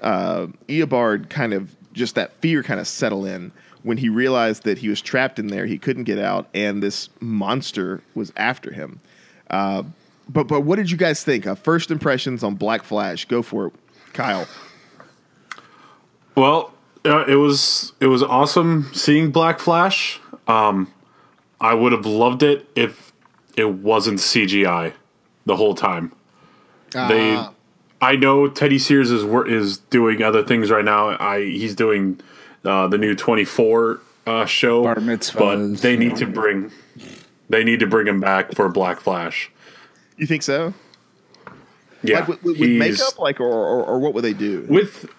[0.02, 3.52] uh, Eobard kind of just that fear kind of settle in
[3.84, 7.10] when he realized that he was trapped in there, he couldn't get out, and this
[7.20, 9.00] monster was after him.
[9.50, 9.84] Uh,
[10.30, 11.46] but but what did you guys think?
[11.48, 13.26] Uh, first impressions on Black Flash.
[13.26, 13.74] Go for it,
[14.14, 14.48] Kyle.
[16.36, 16.74] Well,
[17.06, 20.20] uh, it was it was awesome seeing Black Flash.
[20.48, 20.92] Um,
[21.60, 23.12] I would have loved it if
[23.58, 24.94] it wasn't CGI
[25.46, 26.12] the whole time.
[26.94, 27.54] They, Ah.
[28.02, 31.10] I know Teddy Sears is wor- is doing other things right now.
[31.20, 32.20] I he's doing
[32.66, 36.72] uh, the new twenty four uh, show, Bar mitzvahs, but they need to bring
[37.50, 39.52] they need to bring him back for Black Flash.
[40.22, 40.72] You think so?
[42.04, 44.68] Yeah, like with, with, with makeup, like or, or or what would they do?
[44.70, 45.10] with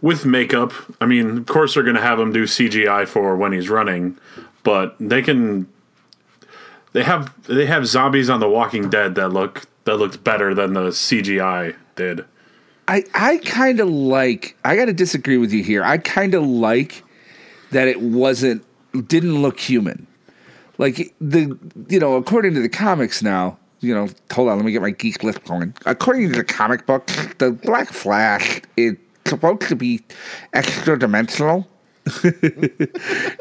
[0.00, 0.72] with makeup.
[1.02, 4.16] I mean, of course they're going to have him do CGI for when he's running,
[4.62, 5.68] but they can.
[6.94, 10.72] They have they have zombies on The Walking Dead that look that looked better than
[10.72, 12.24] the CGI did.
[12.88, 14.56] I I kind of like.
[14.64, 15.84] I got to disagree with you here.
[15.84, 17.04] I kind of like
[17.70, 18.64] that it wasn't
[19.08, 20.06] didn't look human.
[20.78, 21.58] Like the
[21.90, 23.58] you know according to the comics now.
[23.82, 24.56] You know, hold on.
[24.56, 25.74] Let me get my geek list going.
[25.86, 27.06] According to the comic book,
[27.38, 30.00] the Black Flash is supposed to be
[30.52, 31.68] extra dimensional.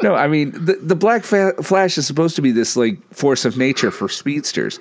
[0.03, 3.57] no, I mean the the Black Flash is supposed to be this like force of
[3.57, 4.79] nature for speedsters,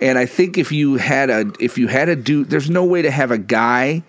[0.00, 3.02] and I think if you had a if you had a dude, there's no way
[3.02, 4.04] to have a guy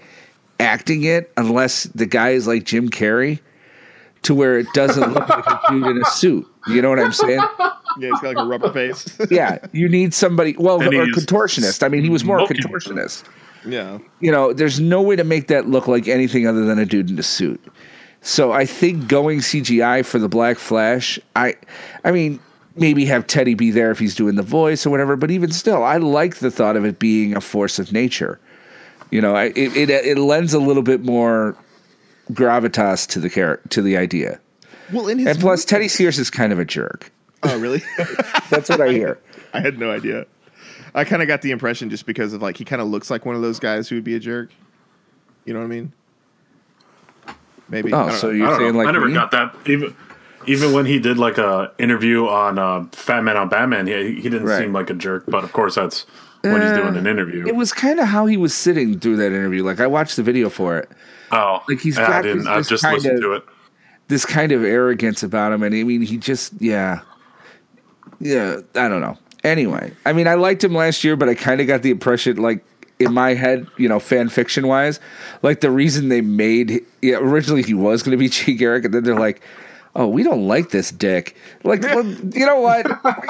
[0.60, 3.40] acting it unless the guy is like Jim Carrey,
[4.22, 6.48] to where it doesn't look like a dude in a suit.
[6.68, 7.42] You know what I'm saying?
[8.00, 9.18] Yeah, he's got like a rubber face.
[9.32, 10.56] Yeah, you need somebody.
[10.58, 11.84] Well, And or contortionist.
[11.84, 13.24] I mean, he was more a contortionist
[13.68, 14.00] yeah.
[14.20, 17.10] you know, there's no way to make that look like anything other than a dude
[17.10, 17.64] in a suit.
[18.22, 21.56] So I think going CGI for the Black Flash, I,
[22.04, 22.40] I mean,
[22.76, 25.16] maybe have Teddy be there if he's doing the voice or whatever.
[25.16, 28.40] But even still, I like the thought of it being a force of nature.
[29.12, 31.56] You know, I, it, it it lends a little bit more
[32.34, 34.42] gravitas to the char- to the idea.
[34.92, 37.10] Well, in his And plus, Teddy Sears is kind of a jerk.
[37.48, 37.82] Oh really?
[38.50, 39.20] That's what I hear.
[39.54, 40.26] I had no idea.
[40.94, 43.26] I kind of got the impression just because of like he kind of looks like
[43.26, 44.50] one of those guys who would be a jerk.
[45.46, 45.94] You know what I mean?
[47.70, 47.94] Maybe.
[47.94, 48.34] I Oh, so know.
[48.34, 48.78] You're saying know.
[48.80, 49.14] like I never me?
[49.14, 49.56] got that.
[49.66, 49.96] Even
[50.46, 54.46] even when he did like a interview on uh, Fatman on Batman, he, he didn't
[54.46, 54.60] Right.
[54.60, 55.26] seem like a jerk.
[55.28, 56.06] But of course, that's
[56.42, 57.46] when he's doing an interview.
[57.46, 59.64] It was kind of how he was sitting through that interview.
[59.64, 60.90] Like I watched the video for it.
[61.32, 62.38] oh, like he's yeah, got I didn't.
[62.40, 63.44] this- I just kind listened of- to it.
[64.08, 67.02] this kind of arrogance about him and I mean he just yeah.
[68.20, 69.18] Yeah, I don't know.
[69.44, 72.38] Anyway, I mean I liked him last year, but I kind of got the impression
[72.38, 72.64] like
[73.00, 75.00] in my head, you know, fan fiction wise,
[75.44, 78.94] like the reason they made yeah, originally he was going to be Jay Garrick and
[78.94, 79.42] then they're like
[79.98, 81.36] Oh, we don't like this dick.
[81.64, 82.86] Like, well, you know what?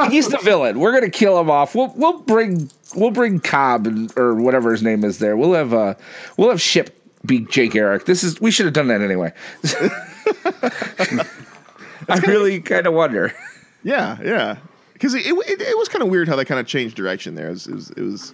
[0.12, 0.82] He's the villain.
[0.82, 1.74] We're gonna kill him off.
[1.74, 5.38] We'll we'll bring we'll bring Cobb and, or whatever his name is there.
[5.38, 5.94] We'll have uh
[6.36, 6.94] we'll have Shipp
[7.26, 8.06] be Jay Garrick.
[8.06, 9.32] This is we should have done that anyway.
[12.10, 13.34] I really kind of wonder.
[13.84, 14.58] Yeah, yeah.
[14.98, 17.48] Because it, it, it was kind of weird how they kind of changed direction there.
[17.50, 18.34] It was it was it was,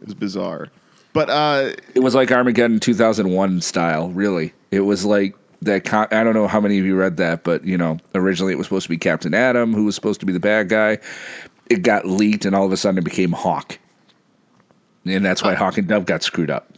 [0.00, 0.68] it was bizarre.
[1.12, 4.52] But uh, It was like Armageddon 2001 style, really.
[4.70, 5.84] It was like that.
[5.84, 8.56] Con- I don't know how many of you read that, but you know, originally it
[8.56, 10.98] was supposed to be Captain Atom, who was supposed to be the bad guy.
[11.68, 13.78] It got leaked, and all of a sudden it became Hawk,
[15.04, 16.72] and that's why Hawk and Dove got screwed up.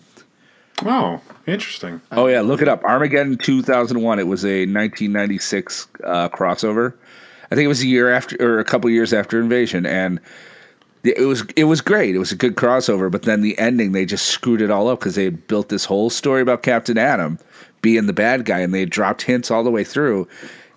[0.85, 2.01] Oh, interesting.
[2.11, 2.83] Oh yeah, look it up.
[2.85, 4.19] Armageddon 2001.
[4.19, 6.95] It was a 1996 uh, crossover.
[7.51, 10.21] I think it was a year after, or a couple years after Invasion, and
[11.03, 12.15] it was it was great.
[12.15, 13.11] It was a good crossover.
[13.11, 15.85] But then the ending, they just screwed it all up because they had built this
[15.85, 17.39] whole story about Captain Atom
[17.83, 20.29] being the bad guy, and they had dropped hints all the way through.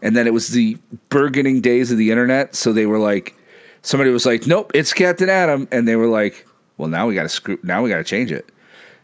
[0.02, 0.78] And then it was the
[1.10, 3.36] burgeoning days of the internet, so they were like,
[3.84, 7.24] somebody was like, "Nope, it's Captain Atom," and they were like, "Well, now we got
[7.24, 7.60] to screw.
[7.64, 8.50] Now we got to change it."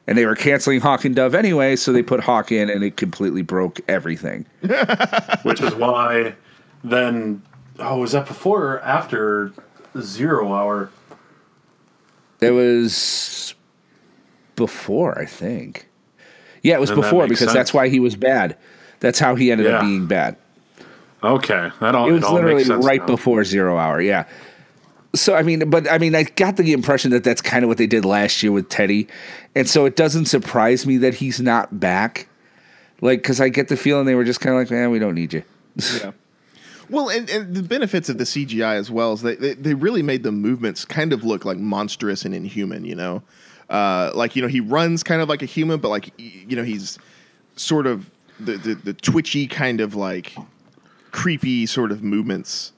[0.07, 2.97] And they were canceling Hawk and Dove anyway, so they put Hawk in, and it
[2.97, 4.45] completely broke everything.
[5.43, 6.33] Which is why
[6.83, 7.43] then.
[7.79, 9.53] Oh, was that before or after
[9.99, 10.89] Zero Hour?
[12.41, 13.55] It was
[14.55, 15.87] before, I think.
[16.61, 18.57] Yeah, it was Then before makes because that's why he was bad.
[18.99, 20.35] That's how he ended up being bad.
[21.23, 22.09] Okay, that all.
[22.09, 23.05] It was all literally makes sense right now.
[23.07, 24.01] before Zero Hour.
[24.01, 24.25] Yeah.
[25.15, 27.77] So I mean, but I mean, I got the impression that that's kind of what
[27.77, 29.07] they did last year with Teddy,
[29.55, 32.27] and so it doesn't surprise me that he's not back.
[33.01, 35.15] Like, because I get the feeling they were just kind of like, man, we don't
[35.15, 35.43] need you.
[36.01, 36.11] yeah.
[36.89, 40.01] Well, and, and the benefits of the CGI as well is they, they they really
[40.01, 42.85] made the movements kind of look like monstrous and inhuman.
[42.85, 43.23] You know,
[43.69, 46.63] uh, like you know he runs kind of like a human, but like you know
[46.63, 46.97] he's
[47.55, 50.35] sort of the the, the twitchy kind of like
[51.11, 52.71] creepy sort of movements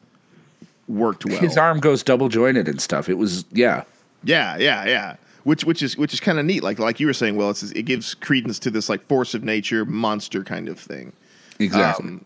[0.88, 1.40] worked well.
[1.40, 3.10] His arm goes double jointed and stuff.
[3.10, 3.84] It was yeah.
[4.24, 5.16] Yeah, yeah, yeah.
[5.44, 6.64] Which which is which is kind of neat.
[6.64, 9.44] Like like you were saying, well, it's it gives credence to this like force of
[9.44, 11.14] nature monster kind of thing.
[11.60, 12.10] Exactly.
[12.10, 12.26] Um,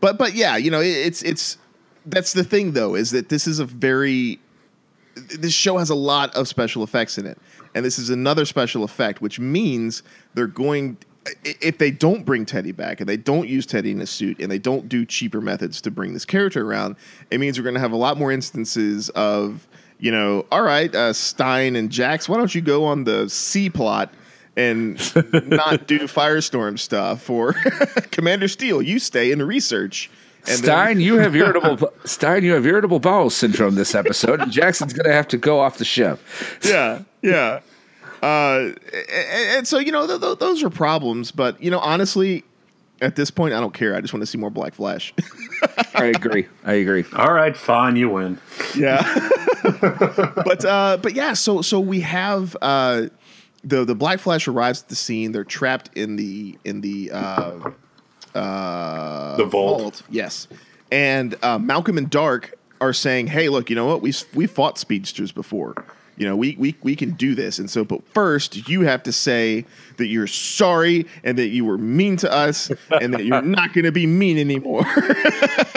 [0.00, 1.58] but but yeah, you know, it, it's it's
[2.06, 4.40] that's the thing though is that this is a very
[5.14, 7.38] this show has a lot of special effects in it,
[7.74, 10.02] and this is another special effect, which means
[10.34, 10.96] they're going.
[11.44, 14.50] If they don't bring Teddy back and they don't use Teddy in a suit and
[14.50, 16.96] they don't do cheaper methods to bring this character around,
[17.30, 20.92] it means we're going to have a lot more instances of, you know, all right,
[20.94, 24.14] uh, Stein and Jax, why don't you go on the C plot
[24.56, 24.96] and
[25.48, 27.28] not do Firestorm stuff?
[27.30, 27.52] Or
[28.10, 30.10] Commander Steele, you stay in research.
[30.46, 34.50] And then- Stein, you have irritable Stein, you have irritable bowel syndrome this episode, and
[34.50, 36.18] Jackson's gonna have to go off the ship.
[36.62, 37.60] yeah, yeah.
[38.22, 42.44] Uh, and, and so you know th- th- those are problems, but you know honestly,
[43.02, 43.94] at this point, I don't care.
[43.94, 45.14] I just want to see more Black Flash.
[45.94, 46.46] I agree.
[46.64, 47.04] I agree.
[47.16, 48.38] All right, fine, you win.
[48.76, 49.00] yeah,
[49.72, 51.32] but uh, but yeah.
[51.32, 53.06] So so we have uh,
[53.64, 55.32] the the Black Flash arrives at the scene.
[55.32, 57.70] They're trapped in the in the uh,
[58.34, 60.02] uh, The vault.
[60.10, 60.48] Yes,
[60.90, 64.02] and uh, Malcolm and Darhk are saying, "Hey, look, you know what?
[64.02, 65.74] We we fought speedsters before."
[66.16, 67.58] You know, we, we we can do this.
[67.58, 69.64] And so, but first, you have to say
[69.96, 73.86] that you're sorry and that you were mean to us and that you're not going
[73.86, 74.84] to be mean anymore.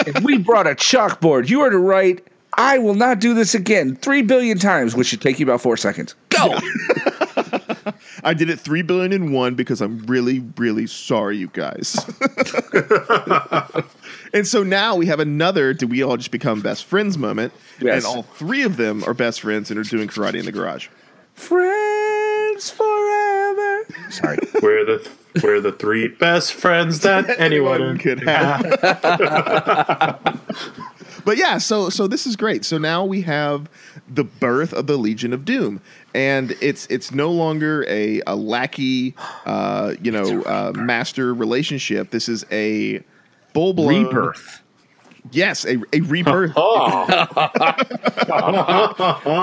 [0.06, 3.96] If we brought a chalkboard, you are to write, I will not do this again
[3.96, 6.13] three billion times, which should take you about four seconds.
[6.28, 6.60] Go.
[8.24, 11.96] I did it three billion in one because I'm really, really sorry, you guys.
[14.34, 17.98] and so now we have another "Do we all just become best friends?" moment, Yes.
[17.98, 20.88] and all three of them are best friends and are doing karate in the garage.
[21.36, 23.03] Friends forever.
[24.10, 24.38] Sorry.
[24.62, 25.10] We're the
[25.41, 28.62] we're the three best friends that anyone could have.
[31.25, 32.63] but yeah, so so this is great.
[32.63, 33.67] So now we have
[34.08, 35.82] the birth of the Legion of Doom,
[36.13, 42.12] and it's it's no longer a a lackey, uh, you know, uh, master relationship.
[42.12, 43.03] This is a
[43.53, 44.62] full blown Rebirth.
[45.32, 46.51] Yes, a, a rebirth.
[46.56, 47.06] Oh,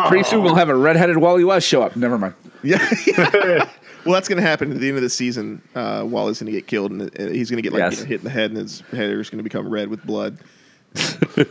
[0.09, 1.97] Pretty soon we'll have a redheaded Wally West show up.
[1.97, 2.35] Never mind.
[2.63, 3.67] Yeah.
[4.05, 5.61] Well, that's going to happen at the end of the season.
[5.75, 7.99] Uh, Wally's going to get killed, and uh, he's going to get like Yes.
[7.99, 10.05] you know, hit in the head, and his hair is going to become red with
[10.05, 10.39] blood.
[10.97, 11.45] I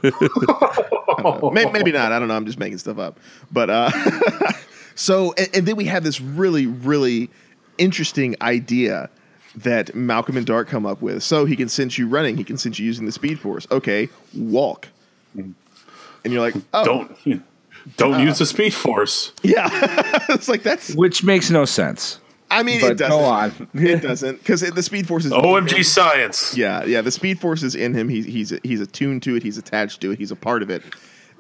[1.21, 1.51] don't know.
[1.51, 2.11] May- Maybe not.
[2.11, 2.35] I don't know.
[2.35, 3.19] I'm just making stuff up.
[3.51, 3.91] But uh,
[4.95, 7.29] so, and, and then we have this really, really
[7.77, 9.09] interesting idea
[9.55, 11.23] that Malcolm and Darhk come up with.
[11.23, 12.37] So he can sense you running.
[12.37, 13.67] He can sense you using the Speed Force.
[13.71, 14.87] Okay, walk.
[15.35, 15.53] And
[16.25, 17.17] you're like, oh, don't
[17.97, 19.31] don't use the speed force.
[19.41, 19.69] yeah.
[20.29, 20.93] it's like that's.
[20.95, 22.19] Which makes no sense.
[22.51, 23.17] I mean, But it doesn't.
[23.17, 23.69] go on.
[23.73, 26.55] It doesn't because the Speed Force is OMG science.
[26.57, 27.01] Yeah, yeah.
[27.01, 28.09] The Speed Force is in him.
[28.09, 29.43] He's he's he's attuned to it.
[29.43, 30.19] He's attached to it.
[30.19, 30.83] He's a part of it.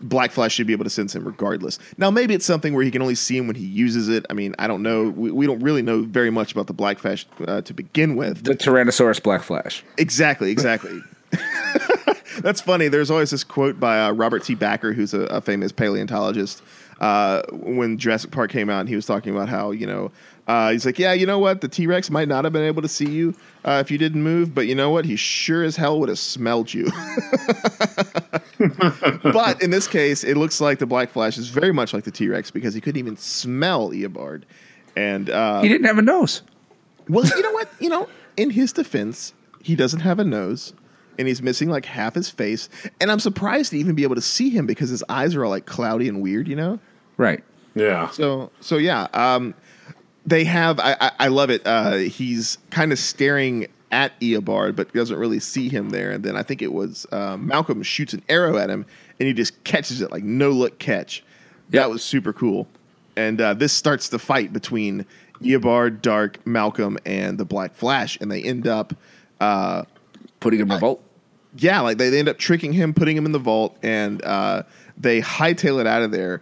[0.01, 1.77] Black Flash should be able to sense him regardless.
[1.97, 4.25] Now, maybe it's something where he can only see him when he uses it.
[4.29, 5.09] I mean, I don't know.
[5.09, 8.45] We, we don't really know very much about the Black Flash uh, to begin with.
[8.45, 9.83] The Tyrannosaurus Black Flash.
[9.97, 11.01] Exactly, exactly.
[12.39, 12.87] That's funny.
[12.87, 14.55] There's always this quote by uh, Robert T.
[14.55, 16.61] Bakker, who's a, a famous paleontologist.
[16.99, 20.11] Uh, when Jurassic Park came out, and he was talking about how you know
[20.49, 22.81] uh, he's like, yeah, you know what, the T Rex might not have been able
[22.81, 23.35] to see you
[23.65, 26.17] uh, if you didn't move, but you know what, he sure as hell would have
[26.17, 26.85] smelled you.
[29.23, 32.09] but in this case, it looks like the Black Flash is very much like the
[32.11, 34.41] T Rex because he couldn't even smell Eobard.
[34.95, 36.41] And uh, He didn't have a nose.
[37.07, 37.69] well, you know what?
[37.79, 40.73] You know, in his defense, he doesn't have a nose,
[41.19, 42.69] and he's missing like half his face.
[42.99, 45.51] And I'm surprised to even be able to see him because his eyes are all
[45.51, 46.47] like cloudy and weird.
[46.47, 46.79] You know.
[47.17, 47.43] Right.
[47.75, 48.09] Yeah.
[48.09, 49.07] So so yeah.
[49.13, 49.53] Um,
[50.29, 50.79] they have.
[50.79, 51.61] I I, I love it.
[51.65, 56.11] Uh, he's kind of staring at Eobard, but doesn't really see him there.
[56.11, 58.85] And then I think it was uh, Malcolm shoots an arrow at him,
[59.19, 61.23] and he just catches it like no look catch.
[61.71, 62.67] That was super cool.
[63.15, 65.05] And uh, this starts the fight between
[65.41, 68.93] Eobard, Darhk, Malcolm, and the Black Flash, and they end up,
[69.39, 69.83] uh,
[70.39, 71.03] Putting him in the vault.
[71.57, 74.63] yeah, like they, they end up tricking him, putting him in the vault, and uh,
[74.97, 76.41] they hightail it out of there.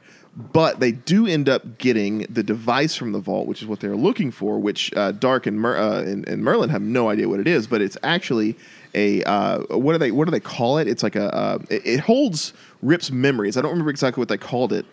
[0.53, 3.95] But they do end up getting the device from the vault, which is what they're
[3.95, 4.59] looking for.
[4.59, 7.65] Which uh, Darhk and, Mer- uh, and and Merlyn have no idea what it is,
[7.65, 8.55] but it's actually
[8.93, 10.87] a uh, what do they what do they call it?
[10.87, 13.57] It's like a uh, it, it holds Rip's memories.
[13.57, 14.85] I don't remember exactly what they called it.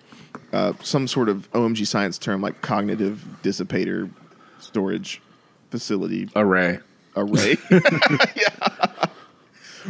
[0.51, 4.11] Uh, some sort of OMG science term like cognitive dissipator
[4.61, 5.21] storage
[5.71, 6.79] facility Array.
[7.17, 7.57] array.
[7.71, 9.07] Yeah.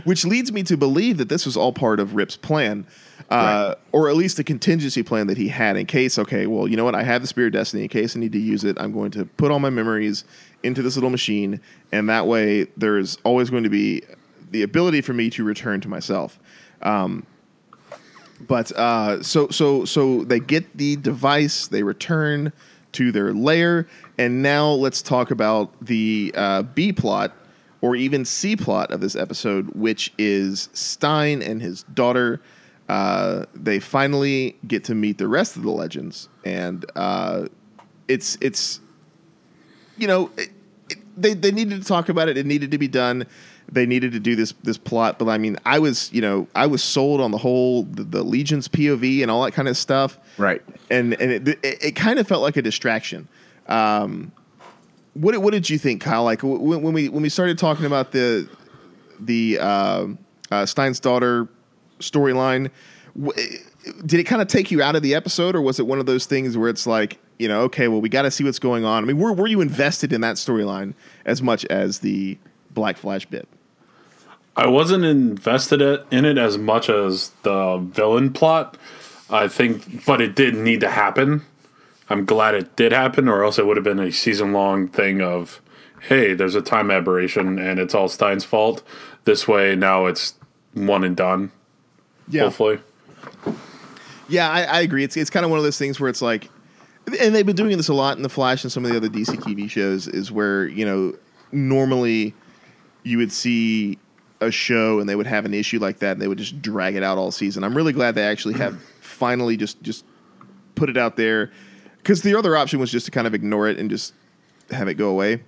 [0.03, 2.85] Which leads me to believe that this was all part of Rip's plan,
[3.31, 6.77] uh, or at least a contingency plan that he had in case, okay, well, you
[6.77, 6.95] know what?
[6.95, 7.85] I have the Spear of Destiny.
[7.85, 10.25] In case I need to use it, I'm going to put all my memories
[10.63, 11.61] into this little machine,
[11.93, 14.03] and that way there's always going to be
[14.51, 16.39] the ability for me to return to myself.
[16.83, 17.27] Um,
[18.41, 22.53] but uh, so so so they get the device, they return
[22.93, 23.87] to their lair,
[24.19, 27.33] and now let's talk about the uh, B plot
[27.81, 32.41] or even C plot of this episode, which is Stein and his daughter.
[32.89, 37.47] Uh, they finally get to meet the rest of the legends, and uh,
[38.09, 38.81] it's it's
[39.97, 40.51] you know it,
[40.91, 42.37] it, they they needed to talk about it.
[42.37, 43.27] It needed to be done.
[43.73, 46.67] They needed to do this this plot, but I mean, I was you know I
[46.67, 50.19] was sold on the whole the, the Legion's POV and all that kind of stuff,
[50.37, 50.61] Right.
[50.91, 53.27] and and it, it, it kind of felt like a distraction.
[53.67, 54.31] Um,
[55.15, 56.25] what did- what did you think, Kyle?
[56.25, 58.47] Like when, when we when we started talking about the
[59.19, 60.07] the uh,
[60.51, 61.49] uh, Stein's daughter
[62.01, 62.71] storyline,
[64.07, 66.07] did it kind of take you out of the episode, or was it one of
[66.07, 68.85] those things where it's like you know, okay, well, we got to see what's going
[68.85, 69.03] on.
[69.03, 72.39] I mean, were were you invested in that storyline as much as the
[72.71, 73.49] Black Flash bit?
[74.57, 75.83] I wasn't invested
[76.13, 78.77] in it as much as the villain plot.
[79.31, 81.43] I think, but it did need to happen.
[82.09, 85.23] I'm glad it did happen, or else it would have been a season long thing
[85.23, 85.61] of,
[86.03, 88.83] hey, there's a time aberration and it's all Stein's fault.
[89.25, 90.35] This way, now it's
[90.75, 91.51] one and done.
[92.29, 92.43] Yeah.
[92.43, 92.79] Hopefully.
[94.29, 95.05] Yeah, I, I agree.
[95.05, 96.49] It's it's kind of one of those things where it's like,
[97.21, 99.09] and they've been doing this a lot in the Flash and some of the other
[99.09, 100.09] DC TV shows.
[100.09, 101.15] Is where you know
[101.53, 102.35] normally
[103.03, 103.99] you would see
[104.41, 106.97] a show and they would have an issue like that and they would just drag
[106.97, 107.65] it out all season.
[107.65, 110.05] I'm really glad they actually have finally just just
[110.75, 111.53] put it out there
[111.99, 114.15] because the other option was just to kind of ignore it and just
[114.71, 115.43] have it go away.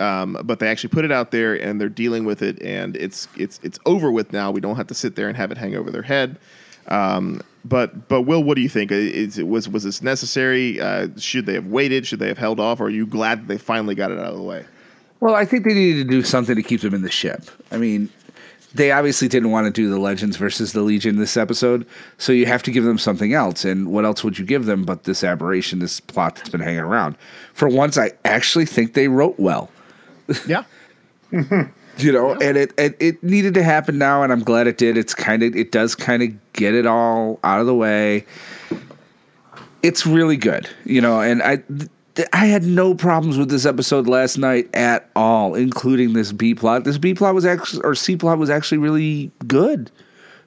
[0.00, 3.26] Um, but they actually put it out there and they're dealing with it and it's
[3.36, 4.50] it's it's over with now.
[4.50, 6.38] We don't have to sit there and have it hang over their head.
[6.86, 8.90] Um, but but Will, what do you think?
[8.92, 10.80] Is was was this necessary?
[10.80, 12.06] Uh, should they have waited?
[12.06, 12.80] Should they have held off?
[12.80, 14.64] Or are you glad that they finally got it out of the way?
[15.20, 17.50] Well, I think they needed to do something to keep them in the ship.
[17.72, 18.08] I mean,
[18.74, 21.86] they obviously didn't want to do the Legends versus the Legion this episode,
[22.18, 23.64] so you have to give them something else.
[23.64, 26.80] And what else would you give them but this aberration, this plot that's been hanging
[26.80, 27.16] around?
[27.54, 29.70] For once, I actually think they wrote well.
[30.46, 30.64] Yeah.
[31.98, 34.96] you know, and it, it it needed to happen now, and I'm glad it did.
[34.96, 38.24] It's kind of it does kind of get it all out of the way.
[39.82, 44.06] It's really good, you know, and I th- I had no problems with this episode
[44.06, 46.84] last night at all, including this B plot.
[46.84, 49.90] This B plot was actually or C plot was actually really good.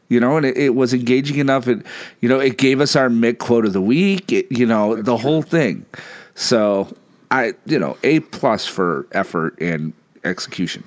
[0.09, 1.69] You know, and it, it was engaging enough.
[1.69, 1.86] It,
[2.19, 4.32] you know, it gave us our Mick quote of the week.
[4.34, 5.86] It, you know, the whole thing.
[6.36, 6.93] So
[7.32, 10.84] I, you know, a plus for effort and execution.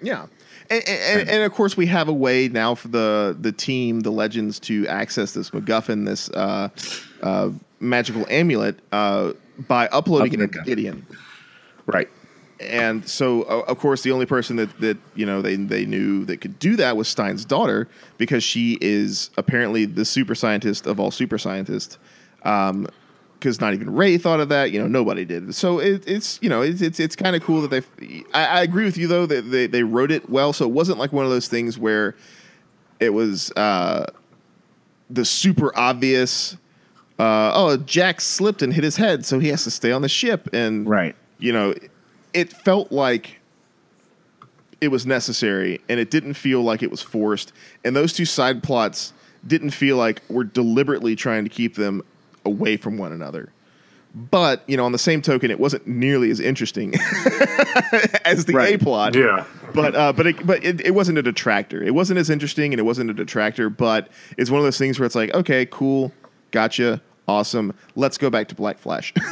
[0.00, 0.26] Yeah.
[0.70, 4.10] And, and, and, of course, we have a way now for the the team, the
[4.10, 6.68] legends, to access this MacGuffin, this uh,
[7.22, 9.32] uh, magical amulet, uh,
[9.66, 11.06] by uploading it to Gideon.
[11.86, 12.10] Right.
[12.60, 16.42] And so, of course, the only person that, that you know they they knew that
[16.42, 17.88] could do that was Stein's daughter
[18.18, 21.98] because she is apparently the super scientist of all super scientists.
[22.42, 22.88] Um,
[23.38, 24.72] because not even Ray thought of that.
[24.72, 25.54] You know, nobody did.
[25.54, 28.24] So it, it's you know it's it's, it's kind of cool that they.
[28.34, 30.98] I, I, agree with you though that they, they wrote it well, so it wasn't
[30.98, 32.16] like one of those things where
[33.00, 34.06] it was uh,
[35.10, 36.56] the super obvious.
[37.18, 40.08] Uh, oh, Jack slipped and hit his head, so he has to stay on the
[40.08, 40.48] ship.
[40.52, 41.74] And right, you know,
[42.32, 43.40] it felt like
[44.80, 47.52] it was necessary, and it didn't feel like it was forced.
[47.84, 49.12] And those two side plots
[49.46, 52.02] didn't feel like we're deliberately trying to keep them
[52.44, 53.52] away from one another.
[54.14, 56.94] But you know, on the same token, it wasn't nearly as interesting
[58.24, 58.74] as the right.
[58.74, 59.14] A plot.
[59.14, 61.82] Yeah, but uh, but it, but it, it, wasn't a detractor.
[61.82, 63.68] It wasn't as interesting, and it wasn't a detractor.
[63.68, 64.08] But
[64.38, 66.10] it's one of those things where it's like, okay, cool,
[66.52, 67.74] gotcha, awesome.
[67.96, 69.12] Let's go back to Black Flash.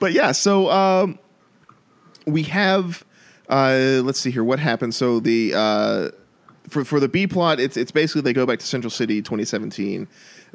[0.00, 1.18] but yeah, so um,
[2.26, 3.04] we have.
[3.50, 4.44] Uh, let's see here.
[4.44, 4.94] What happened?
[4.94, 6.08] So the uh,
[6.68, 10.06] for for the B plot, it's it's basically they go back to Central City 2017.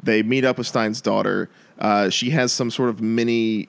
[0.02, 1.48] They meet up with Stein's daughter.
[1.78, 3.68] Uh, she has some sort of mini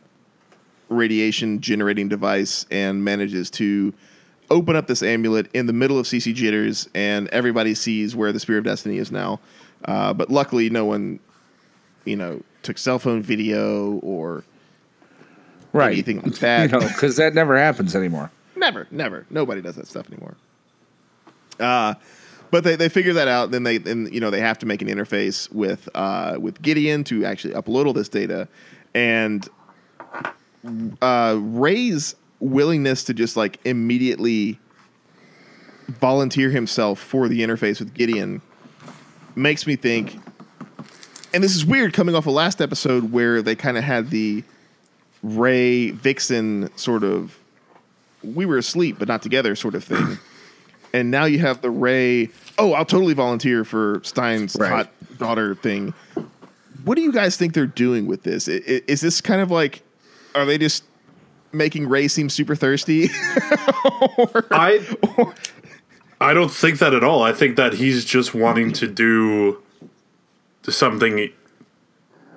[0.89, 3.93] radiation generating device and manages to
[4.51, 8.39] open up this amulet in the middle of CC jitters, and everybody sees where the
[8.39, 9.39] Spear of Destiny is now.
[9.85, 11.19] Uh, but luckily, no one,
[12.05, 14.43] you know, took cell phone video or
[15.73, 15.93] right.
[15.93, 16.71] anything like that.
[16.71, 18.31] you know, because that never happens anymore.
[18.55, 19.25] Never, never.
[19.29, 20.35] Nobody does that stuff anymore.
[21.59, 21.95] Uh,
[22.55, 23.51] but they, they figure that out.
[23.51, 27.03] Then they then you know they have to make an interface with uh, with Gideon
[27.03, 28.47] to actually upload all this data,
[28.93, 29.45] and
[31.01, 34.57] uh, Ray's willingness to just like immediately
[35.99, 38.41] volunteer himself for the interface with Gideon
[39.35, 40.17] makes me think.
[41.33, 44.45] And this is weird coming off a last episode where they kind of had the
[45.21, 47.37] Ray Vixen sort of
[48.23, 50.17] we were asleep but not together sort of thing
[50.95, 52.29] and now you have the Ray.
[52.57, 54.69] Oh, I'll totally volunteer for Stein's right.
[54.69, 55.93] hot daughter thing.
[56.85, 58.47] What do you guys think they're doing with this?
[58.47, 59.83] Is, is this kind of like,
[60.35, 60.85] are they just
[61.51, 63.09] making Ray seem super thirsty?
[64.17, 64.85] or, I
[65.17, 65.35] or,
[66.21, 67.23] I don't think that at all.
[67.23, 69.61] I think that he's just wanting to do
[70.63, 71.29] something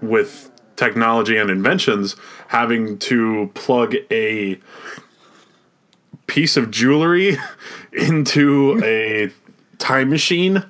[0.02, 2.16] with technology and inventions,
[2.48, 4.58] having to plug a
[6.28, 7.36] piece of jewelry
[7.92, 9.32] into a
[9.78, 10.64] time machine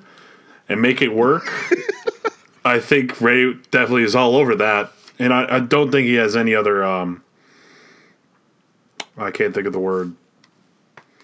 [0.67, 1.47] and make it work.
[2.65, 6.35] I think Ray definitely is all over that, and I, I don't think he has
[6.35, 6.83] any other.
[6.83, 7.23] Um,
[9.17, 10.15] I can't think of the word.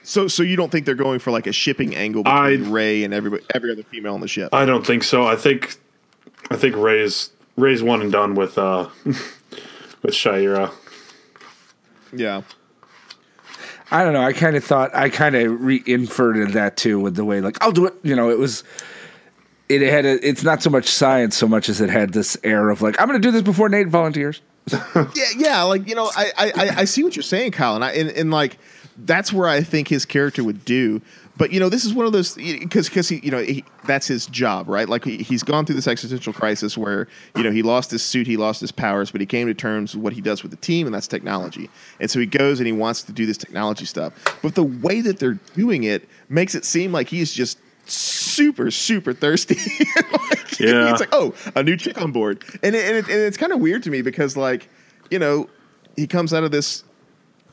[0.04, 3.04] So, so you don't think they're going for like a shipping angle between I, Ray
[3.04, 4.54] and every every other female on the ship?
[4.54, 5.26] I don't think so.
[5.26, 5.78] I think,
[6.52, 10.72] I think Ray is Ray's one and done with uh with Shaira.
[12.14, 12.44] Yeah.
[13.96, 14.22] I don't know.
[14.22, 17.58] I kind of thought I kind of re inferred that too with the way like
[17.62, 17.94] I'll do it.
[18.04, 18.64] You know, it was.
[19.68, 22.70] It had a, it's not so much science so much as it had this air
[22.70, 24.42] of like I'm going to do this before Nate volunteers.
[24.96, 27.94] yeah, yeah, like you know, I, I, I see what you're saying, Kyle, and I
[27.94, 28.58] and, and like
[28.98, 31.02] that's where I think his character would do.
[31.38, 34.08] But you know, this is one of those because because he you know he, that's
[34.08, 34.88] his job, right?
[34.88, 38.26] Like he, he's gone through this existential crisis where you know he lost his suit,
[38.26, 40.58] he lost his powers, but he came to terms with what he does with the
[40.58, 41.70] team, and that's technology.
[42.00, 44.14] And so he goes and he wants to do this technology stuff.
[44.42, 49.14] But the way that they're doing it makes it seem like he's just super super
[49.14, 49.56] thirsty.
[50.12, 50.92] like, Yeah.
[50.92, 53.52] it's like oh a new chick on board, and it, and, it, and it's kind
[53.52, 54.70] of weird to me because like
[55.12, 55.50] you know
[55.98, 56.84] he comes out of this.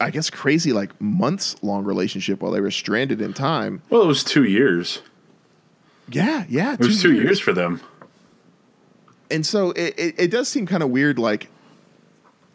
[0.03, 3.82] I guess crazy like months long relationship while they were stranded in time.
[3.90, 5.00] Well, it was two years.
[6.09, 7.80] Yeah, yeah, It was two years for them.
[9.30, 11.48] and so it, it, it does seem kind of weird, like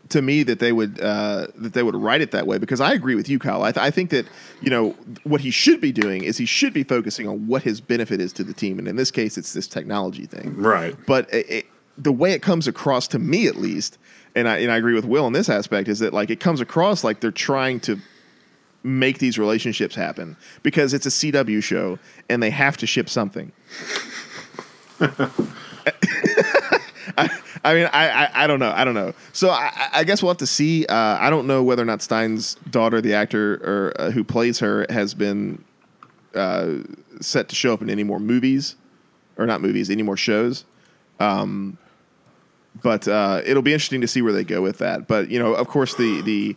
[0.09, 2.93] to me that they would uh, that they would write it that way because I
[2.93, 3.63] agree with you, Kyle.
[3.63, 4.25] I, th- I think that
[4.61, 4.91] you know
[5.23, 8.31] what he should be doing is he should be focusing on what his benefit is
[8.33, 10.55] to the team, and in this case, it's this technology thing.
[10.55, 10.95] Right.
[11.07, 11.65] But it,
[11.97, 13.97] the way it comes across to me, at least,
[14.35, 16.61] and I and I agree with Will in this aspect, is that like it comes
[16.61, 17.99] across like they're trying to
[18.83, 23.51] make these relationships happen because it's a CW show and they have to ship something.
[27.67, 28.71] I mean, I, I, I don't know.
[28.73, 29.13] I don't know.
[29.33, 30.85] So I, I guess we'll have to see.
[30.85, 34.59] Uh, I don't know whether or not Stein's daughter, the actor or uh, who plays
[34.59, 35.63] her, has been
[36.35, 36.75] uh,
[37.19, 38.75] set to show up in any more movies,
[39.37, 40.63] or not movies, any more shows.
[41.19, 41.77] Um,
[42.81, 45.07] but uh, it'll be interesting to see where they go with that.
[45.07, 46.55] But you know, of course, the the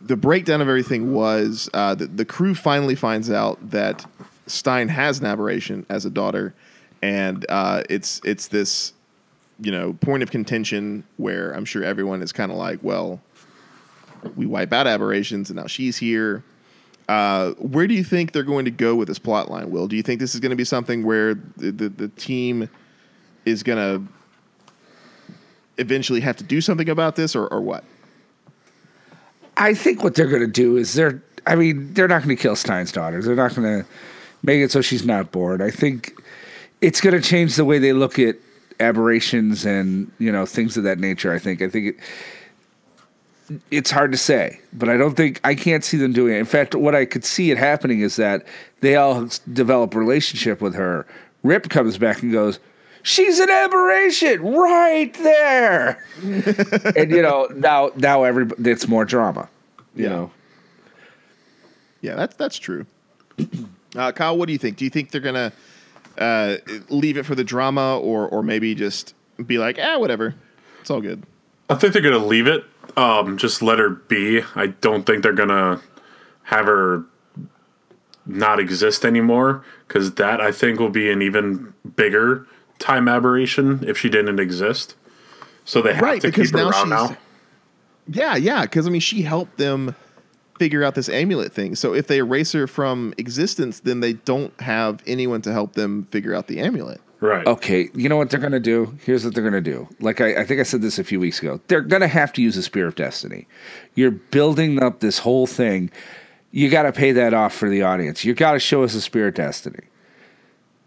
[0.00, 4.06] the breakdown of everything was uh, the, the crew finally finds out that
[4.46, 6.54] Stein has an aberration as a daughter,
[7.02, 8.92] and uh, it's it's this
[9.60, 13.20] you know point of contention where I'm sure everyone is kind of like, well,
[14.36, 16.42] we wipe out aberrations, and now she's here.
[17.08, 19.88] Uh, where do you think they're going to go with this plot line, Will?
[19.88, 22.70] Do you think this is going to be something where the, the, the team
[23.44, 24.12] is going to
[25.80, 27.84] eventually have to do something about this, or, or what?
[29.56, 31.22] I think what they're going to do is they're.
[31.46, 33.22] I mean, they're not going to kill Stein's daughter.
[33.22, 33.88] They're not going to
[34.42, 35.62] make it so she's not bored.
[35.62, 36.14] I think
[36.80, 38.36] it's going to change the way they look at
[38.78, 41.32] aberrations and you know things of that nature.
[41.32, 41.62] I think.
[41.62, 41.96] I think it.
[43.72, 46.38] It's hard to say, but I don't think I can't see them doing it.
[46.38, 48.46] In fact, what I could see it happening is that
[48.80, 51.04] they all develop a relationship with her.
[51.42, 52.60] Rip comes back and goes,
[53.02, 59.48] "She's an aberration right there," and you know now now everybody it's more drama.
[59.94, 60.08] You Yeah.
[60.10, 60.30] know,
[62.00, 62.86] Yeah, that's that's true.
[63.96, 64.76] Uh, Kyle, what do you think?
[64.76, 65.52] Do you think they're gonna
[66.18, 66.56] uh,
[66.88, 69.14] leave it for the drama, or or maybe just
[69.46, 70.34] be like, ah, whatever,
[70.80, 71.22] it's all good.
[71.68, 72.64] I think they're gonna leave it.
[72.96, 74.42] Um, just let her be.
[74.54, 75.80] I don't think they're gonna
[76.44, 77.04] have her
[78.26, 82.46] not exist anymore because that I think will be an even bigger
[82.80, 84.96] time aberration if she didn't exist.
[85.64, 87.16] So they have Right, to keep her now around now.
[88.08, 89.94] Yeah, yeah, because I mean, she helped them
[90.58, 91.76] figure out this amulet thing.
[91.76, 96.02] So if they erase her from existence, then they don't have anyone to help them
[96.04, 97.00] figure out the amulet.
[97.20, 97.46] Right.
[97.46, 98.96] Okay, you know what they're gonna do?
[99.04, 99.86] Here's what they're gonna do.
[100.00, 101.60] Like I, I think I said this a few weeks ago.
[101.68, 103.46] They're gonna have to use the Spear of Destiny.
[103.94, 105.90] You're building up this whole thing.
[106.50, 108.24] You got to pay that off for the audience.
[108.24, 109.84] You got to show us the Spear of Destiny.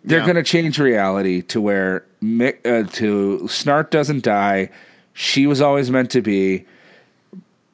[0.05, 0.27] They're Yeah.
[0.27, 4.69] gonna change reality to where Mick, uh, to Snart doesn't die.
[5.13, 6.65] She was always meant to be.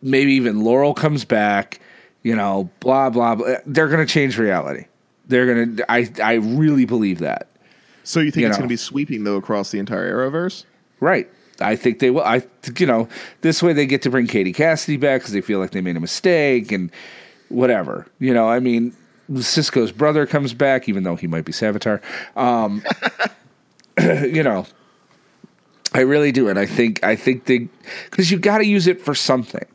[0.01, 1.79] Maybe even Laurel comes back.
[2.23, 3.55] You know, blah blah blah.
[3.65, 4.85] They're gonna change reality.
[5.27, 5.83] They're gonna.
[5.89, 7.47] I I really believe that.
[8.03, 10.63] So you think You it's going to be sweeping though across the entire Arrowverse?
[10.99, 11.29] Right.
[11.61, 12.23] I think they will.
[12.23, 12.41] I,
[12.77, 13.07] you know,
[13.41, 15.95] this way they get to bring Katie Cassidy back because they feel like they made
[15.95, 16.89] a mistake and
[17.49, 18.07] whatever.
[18.17, 18.93] You know, I mean,
[19.39, 22.01] Cisco's brother comes back, even though he might be Savitar.
[22.35, 22.83] Um,
[24.01, 24.65] you know,
[25.93, 27.67] I really do, and I think I think they
[28.09, 29.65] because you got to use it for something.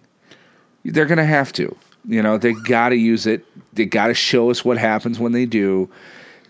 [0.85, 1.77] They're gonna have to.
[2.07, 3.47] You know, they got to use it.
[3.73, 5.89] They got to show us what happens when they do.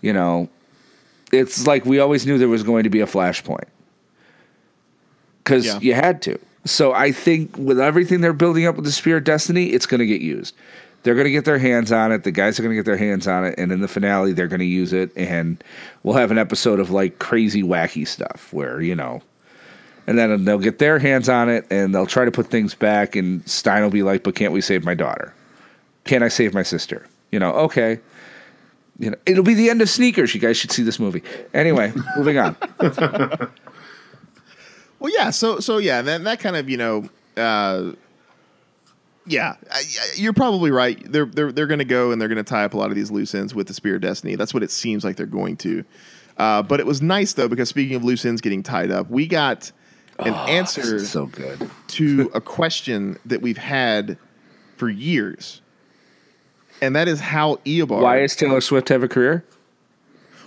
[0.01, 0.49] You know,
[1.31, 3.63] it's like we always knew there was going to be a flashpoint
[5.43, 5.79] because Yeah.
[5.79, 6.37] you had to.
[6.65, 9.99] So I think with everything they're building up with the Spear of Destiny, it's going
[9.99, 10.55] to get used.
[11.05, 12.23] They're going to get their hands on it.
[12.23, 14.47] The guys are going to get their hands on it, and in the finale, they're
[14.47, 15.63] going to use it, and
[16.01, 19.21] we'll have an episode of like crazy, wacky stuff where you know,
[20.07, 23.15] and then they'll get their hands on it, and they'll try to put things back,
[23.15, 25.31] and Stein will be like, "But can't we save my daughter?
[26.05, 27.99] Can't I save my sister?" You know, okay.
[28.97, 30.33] You know, it'll be the end of sneakers.
[30.33, 31.21] You guys should see this movie.
[31.53, 32.57] Anyway, moving on.
[34.97, 35.29] Well, yeah.
[35.29, 37.91] So, so yeah, that that kind of you know, uh,
[39.25, 39.55] yeah,
[40.15, 40.99] you're probably right.
[41.11, 42.95] They're they're they're going to go and they're going to tie up a lot of
[42.95, 44.35] these loose ends with the Spear of Destiny.
[44.35, 45.83] That's what it seems like they're going to.
[46.37, 49.25] Uh, but it was nice though because speaking of loose ends getting tied up, we
[49.27, 49.71] got
[50.19, 51.69] an Oh, answer so good.
[51.89, 54.17] to a question that we've had
[54.77, 55.61] for years,
[56.81, 58.01] and that is how Eobard.
[58.01, 59.45] Why does Taylor Swift have a career?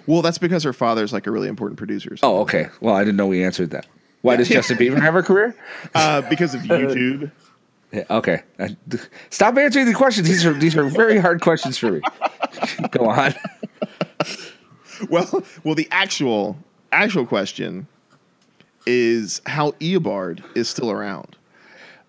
[0.06, 2.16] well, that's because her father's like a really important producer.
[2.16, 2.68] so- Oh, okay.
[2.80, 3.86] Well, I didn't know we answered that.
[4.22, 5.54] Why does Justin Bieber have a career?
[5.94, 7.30] uh, because of YouTube.
[7.92, 8.42] Yeah, okay.
[8.58, 8.68] Uh,
[9.30, 10.28] Stop answering the questions.
[10.28, 12.00] These are these are very hard questions for me.
[12.90, 13.34] Go on.
[15.08, 16.58] Well, well, the actual
[16.90, 17.86] actual question
[18.84, 21.36] is how Eobard is still around.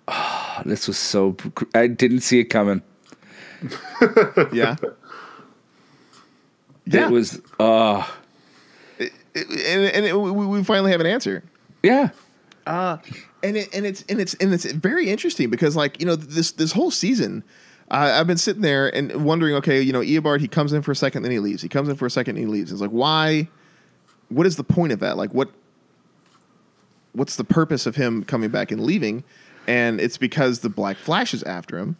[0.65, 1.37] This was so.
[1.75, 2.81] I didn't see it coming.
[4.51, 4.75] Yeah,
[6.85, 7.39] yeah, It was.
[7.59, 8.05] Uh,
[8.97, 11.43] It- and, and it, we, we finally have an answer.
[11.83, 12.09] yeah.
[13.43, 16.51] And it, and it's and it's and it's very interesting because like you know this
[16.51, 17.43] this whole season.
[17.91, 20.91] Uh, I've been sitting there and wondering, okay, you know, Eobard, he comes in for
[20.91, 21.63] a second, then he leaves.
[21.63, 22.71] He comes in for a second, and he leaves.
[22.71, 23.47] It's like, why?
[24.27, 25.17] What is the point of that?
[25.17, 25.49] Like, what?
[27.13, 29.23] What's the purpose of him coming back and leaving?
[29.65, 31.97] And it's because the Black Flash is after him.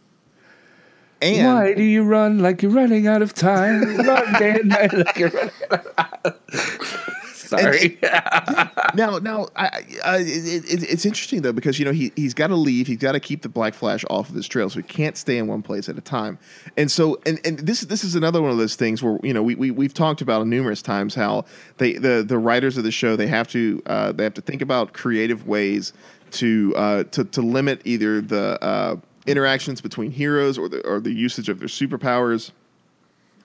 [1.22, 3.82] And Why do you run like you're running out of time?
[4.06, 5.52] run day and night like you're running
[5.98, 7.09] out of
[7.50, 7.98] Sorry.
[8.94, 12.48] now, now, I, I, it, it, it's interesting though because you know he he's got
[12.48, 12.86] to leave.
[12.86, 15.36] He's got to keep the Black Flash off of his trail, so he can't stay
[15.36, 16.38] in one place at a time.
[16.76, 19.42] And so, and, and this this is another one of those things where you know
[19.42, 21.44] we, we we've talked about numerous times how
[21.78, 24.62] they the the writers of the show they have to uh, they have to think
[24.62, 25.92] about creative ways
[26.32, 28.96] to uh, to to limit either the uh,
[29.26, 32.52] interactions between heroes or the or the usage of their superpowers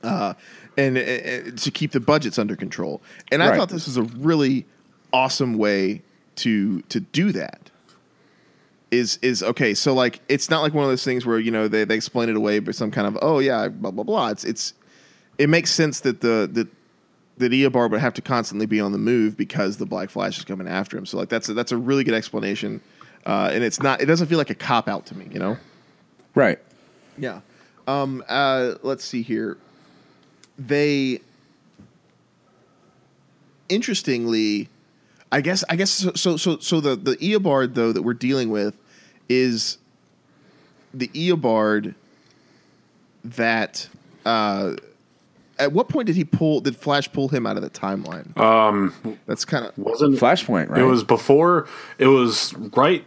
[0.05, 0.33] uh,
[0.77, 3.01] and, and to keep the budgets under control.
[3.31, 3.57] And I Right.
[3.57, 4.65] thought this was a really
[5.13, 6.01] awesome way
[6.37, 7.69] to to do that.
[8.91, 9.73] Is is okay?
[9.73, 12.29] So like, it's not like one of those things where you know they, they explain
[12.29, 14.29] it away, but some kind of oh yeah, blah blah blah.
[14.29, 14.73] It's it's
[15.37, 16.67] it makes sense that the that
[17.37, 20.45] that Eobard would have to constantly be on the move because the Black Flash is
[20.45, 21.05] coming after him.
[21.05, 22.79] So like that's a, that's a really good explanation,
[23.25, 25.57] uh, and it's not it doesn't feel like a cop out to me, you know.
[26.35, 26.59] right.
[27.17, 27.41] Yeah.
[27.87, 29.57] Um, uh, let's see here.
[30.57, 31.21] They
[33.69, 34.69] interestingly,
[35.31, 38.49] I guess I guess so so so, so the the Eobard though that we're dealing
[38.49, 38.75] with
[39.27, 39.77] is
[40.93, 41.95] the Eobard
[43.23, 43.89] that
[44.25, 44.75] uh
[45.57, 48.37] at what point did he pull did Flash pull him out of the timeline?
[48.37, 48.93] Um,
[49.25, 50.81] That's kind of wasn't Flashpoint, right?
[50.81, 51.67] It was before.
[51.97, 53.05] It was right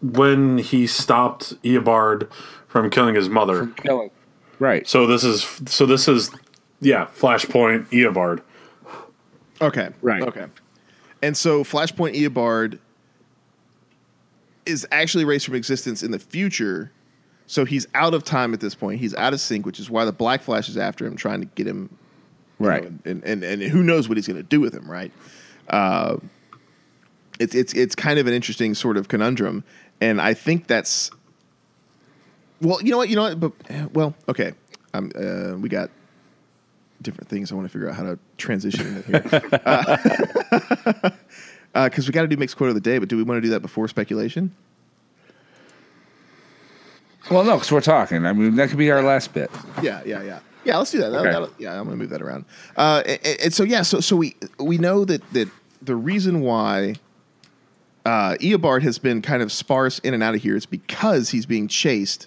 [0.00, 2.30] when he stopped Eobard
[2.68, 3.66] from killing his mother.
[3.76, 4.10] killing.
[4.58, 4.86] Right.
[4.86, 6.30] So this is so this is
[6.80, 8.42] yeah, Flashpoint Eobard.
[9.60, 9.90] Okay.
[10.00, 10.22] Right.
[10.22, 10.46] Okay.
[11.22, 12.78] And so Flashpoint Eobard
[14.64, 16.90] is actually erased from existence in the future.
[17.46, 19.00] So he's out of time at this point.
[19.00, 21.46] He's out of sync, which is why the Black Flash is after him, trying to
[21.46, 21.96] get him.
[22.58, 22.84] Right.
[22.84, 25.12] know, and, and and who knows what he's going to do with him, right?
[25.68, 26.18] Uh,
[27.38, 29.64] it's it's it's kind of an interesting sort of conundrum,
[30.00, 31.10] and I think that's.
[32.60, 33.08] Well, you know what?
[33.08, 33.40] You know what?
[33.40, 34.52] But well, okay.
[34.92, 35.90] Um, uh, we got
[37.02, 39.02] different things I want to figure out how to transition into
[41.02, 41.12] here.
[41.72, 43.40] Because we got to do mixed quote of the day, but do we want to
[43.42, 44.52] do that before speculation?
[47.30, 48.26] Well, no, because we're talking.
[48.26, 49.50] I mean, that could be our last bit.
[49.80, 50.78] Yeah, yeah, yeah, yeah.
[50.78, 51.10] Let's do that.
[51.10, 51.30] That'll- Okay.
[51.32, 52.44] that'll- yeah, I'm gonna move that around.
[52.76, 55.48] Uh, and, and so yeah, so so we we know that that
[55.80, 56.96] the reason why
[58.04, 61.46] uh, Eobard has been kind of sparse in and out of here is because he's
[61.46, 62.26] being chased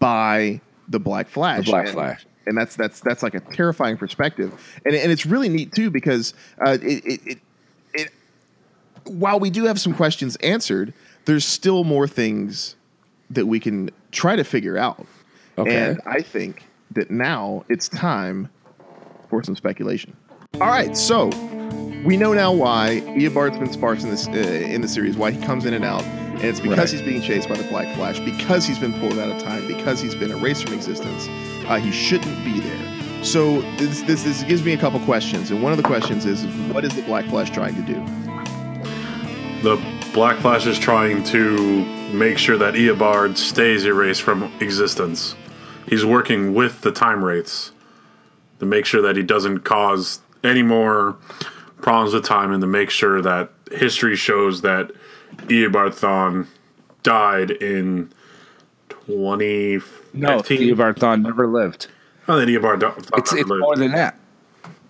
[0.00, 1.66] by the Black Flash.
[1.66, 2.26] The Black And- Flash.
[2.46, 6.34] And that's that's that's like a terrifying perspective, and and it's really neat too because
[6.64, 7.38] uh, it, it it
[7.94, 8.10] it
[9.04, 10.92] while we do have some questions answered,
[11.24, 12.76] there's still more things
[13.30, 15.06] that we can try to figure out.
[15.58, 15.76] Okay.
[15.76, 18.48] And I think that now it's time
[19.28, 20.16] for some speculation.
[20.54, 21.28] All right, so
[22.04, 25.42] we know now why Eobard's been sparse in this uh, in the series, why he
[25.44, 26.04] comes in and out,
[26.44, 26.90] and it's because Right.
[26.90, 30.00] he's being chased by the Black Flash, because he's been pulled out of time, because
[30.00, 31.26] he's been erased from existence.
[31.66, 33.24] Uh, he shouldn't be there.
[33.24, 36.44] So this, this this gives me a couple questions, and one of the questions is,
[36.72, 37.94] what is the Black Flash trying to do?
[39.62, 39.82] The
[40.12, 45.34] Black Flash is trying to make sure that Eobard stays erased from existence.
[45.88, 47.72] He's working with the time wraiths
[48.58, 51.16] to make sure that he doesn't cause any more
[51.80, 54.90] problems with time and to make sure that history shows that
[55.48, 56.46] Eobard Thawne
[57.02, 58.10] died in
[58.88, 60.20] 2015.
[60.20, 61.88] No, Thawne never lived.
[62.28, 63.60] Oh, then Eobard Thawne It's it's lived.
[63.60, 64.18] more than that.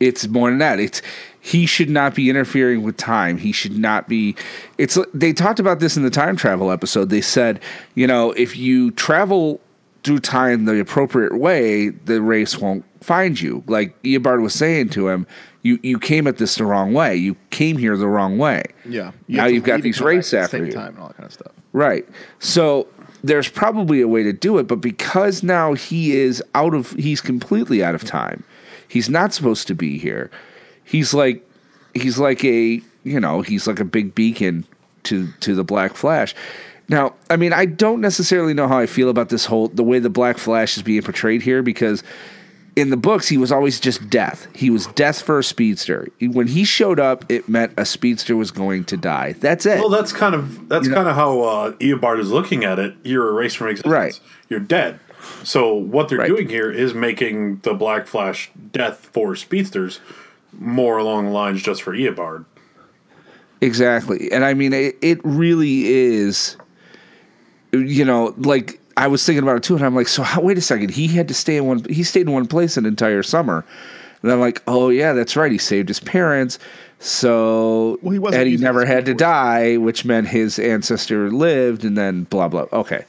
[0.01, 0.81] It's more than that.
[0.81, 1.03] It's
[1.41, 3.39] he should not be interfering with time.
[3.39, 4.35] He should not be.
[4.79, 7.11] It's they talked about this in the time travel episode.
[7.11, 7.61] They said,
[7.95, 9.61] you know, if you travel
[10.03, 13.63] through time the appropriate way, the wraiths won't find you.
[13.67, 15.27] Like Eobard was saying to him,
[15.65, 17.17] you you came at this the wrong way.
[17.17, 18.63] You came here the wrong way.
[18.85, 19.11] Yeah.
[19.27, 20.73] now you've got these wraiths the after same you.
[20.73, 21.53] time and all that kind of stuff.
[21.73, 22.07] Right.
[22.39, 22.87] So
[23.25, 27.23] there's probably a way to do it, but because now he is out of, he's
[27.23, 28.45] completely out of time.
[28.87, 30.31] He's not supposed to be here.
[30.85, 31.43] He's like,
[31.95, 34.67] he's like a, you know, he's like a big beacon
[35.05, 36.35] to to the Black Flash.
[36.89, 39.99] Now, I mean, I don't necessarily know how I feel about this whole the way
[39.99, 42.03] the Black Flash is being portrayed here because
[42.77, 44.49] in the books he was always just death.
[44.55, 46.09] He was death for a speedster.
[46.21, 49.33] When he showed up, it meant a speedster was going to die.
[49.33, 49.79] That's it.
[49.79, 52.95] Well, that's kind of that's kind of how uh, Eobard is looking at it.
[53.05, 53.93] You're erased from existence.
[53.93, 54.21] Right.
[54.49, 54.99] You're dead.
[55.43, 56.29] So what they're Right.
[56.29, 60.01] doing here is making the Black Flash death for speedsters
[60.59, 62.45] more along the lines just for Eobard.
[63.61, 64.31] Exactly.
[64.31, 66.57] And I mean, it, it really is,
[67.73, 69.77] you know, like I was thinking about it too.
[69.77, 70.91] And I'm like, so how, wait a second.
[70.91, 73.65] He had to stay in one, he stayed in one place an entire summer.
[74.23, 75.53] And I'm like, oh, yeah, that's right.
[75.53, 76.59] He saved his parents.
[76.99, 81.99] So Well, he wasn't Eddie never had to die, which meant his ancestor lived and
[81.99, 82.67] then blah, blah.
[82.73, 83.05] Okay.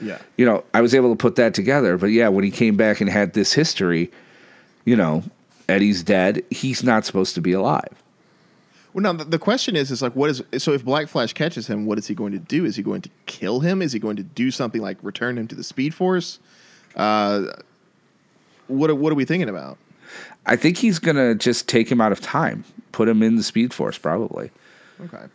[0.00, 0.18] Yeah.
[0.36, 1.96] You know, I was able to put that together.
[1.98, 4.10] But yeah, when he came back and had this history,
[4.84, 5.22] you know,
[5.68, 6.42] Eddie's dead.
[6.50, 7.97] He's not supposed to be alive.
[8.98, 10.72] Well, now the, the question is, is like, what is so?
[10.72, 12.64] If Black Flash catches him, what is he going to do?
[12.64, 13.80] Is he going to kill him?
[13.80, 16.40] Is he going to do something like return him to the Speed Force?
[16.96, 17.44] Uh,
[18.66, 19.78] what are, what are we thinking about?
[20.46, 23.72] I think he's gonna just take him out of time, put him in the Speed
[23.72, 24.50] Force, probably.
[25.00, 25.26] Okay.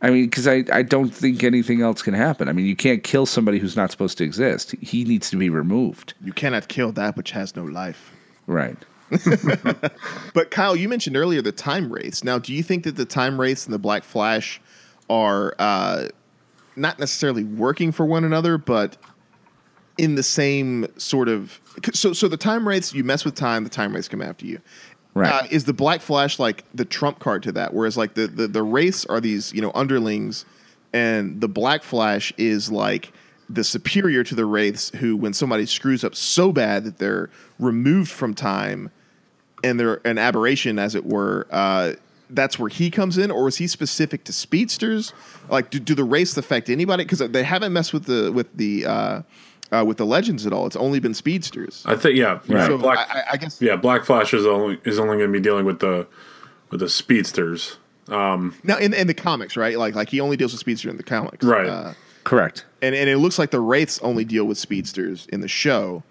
[0.00, 2.48] I mean, because I, I don't think anything else can happen.
[2.48, 4.72] I mean, you can't kill somebody who's not supposed to exist.
[4.80, 6.14] He needs to be removed.
[6.24, 8.10] You cannot kill that which has no life.
[8.48, 8.76] Right.
[10.34, 12.24] But Kyle, you mentioned earlier the time wraiths.
[12.24, 14.60] Now, do you think that the time wraiths and the Black Flash
[15.10, 16.08] are uh,
[16.76, 18.96] not necessarily working for one another, but
[19.98, 21.60] in the same sort of?
[21.92, 24.60] So, so the time wraiths, you mess with time, the time wraiths come after you.
[25.14, 25.30] Right.
[25.30, 27.74] Uh, is the Black Flash like the trump card to that?
[27.74, 30.46] Whereas like the the the wraiths are these you know underlings,
[30.94, 33.12] and the Black Flash is like
[33.50, 38.10] the superior to the wraiths who, when somebody screws up so bad that they're removed
[38.10, 38.90] from time
[39.62, 41.46] and they're an aberration, as it were.
[41.50, 41.92] Uh,
[42.30, 45.12] that's where he comes in, or is he specific to speedsters?
[45.50, 47.04] Like, do, do the wraiths affect anybody?
[47.04, 49.22] Because they haven't messed with the with the uh,
[49.70, 50.66] uh, with the legends at all.
[50.66, 51.82] It's only been speedsters.
[51.86, 52.66] I think yeah, yeah.
[52.66, 55.38] So Black, I, I- I guess yeah, Black Flash is only is only going to
[55.38, 56.06] be dealing with the
[56.70, 57.76] with the speedsters.
[58.08, 58.50] now
[58.80, 59.76] in, in the comics, right?
[59.78, 61.66] Like like he only deals with speedster in the comics, Right.
[61.68, 61.92] Uh,
[62.24, 62.64] Correct.
[62.80, 66.02] and and it looks like the wraiths only deal with speedsters in the show.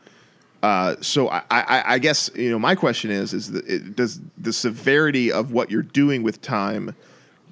[0.64, 4.22] Uh, so I, I, I guess you know my question is is the, it, does
[4.38, 6.96] the severity of what you're doing with time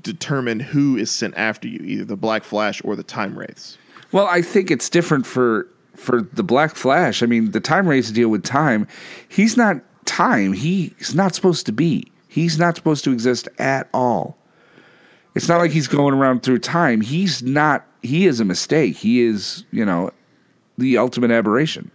[0.03, 3.77] determine who is sent after you, either the Black Flash or the Time Wraiths?
[4.11, 7.23] Well, I think it's different for for the Black Flash.
[7.23, 8.87] I mean, the time Wraiths deal with time.
[9.27, 10.53] He's not time.
[10.53, 12.11] He's not supposed to be.
[12.27, 14.37] He's not supposed to exist at all.
[15.35, 17.01] It's not like he's going around through time.
[17.01, 17.85] He's not.
[18.01, 18.95] He is a mistake.
[18.95, 20.11] He is, you know,
[20.77, 21.91] the ultimate aberration.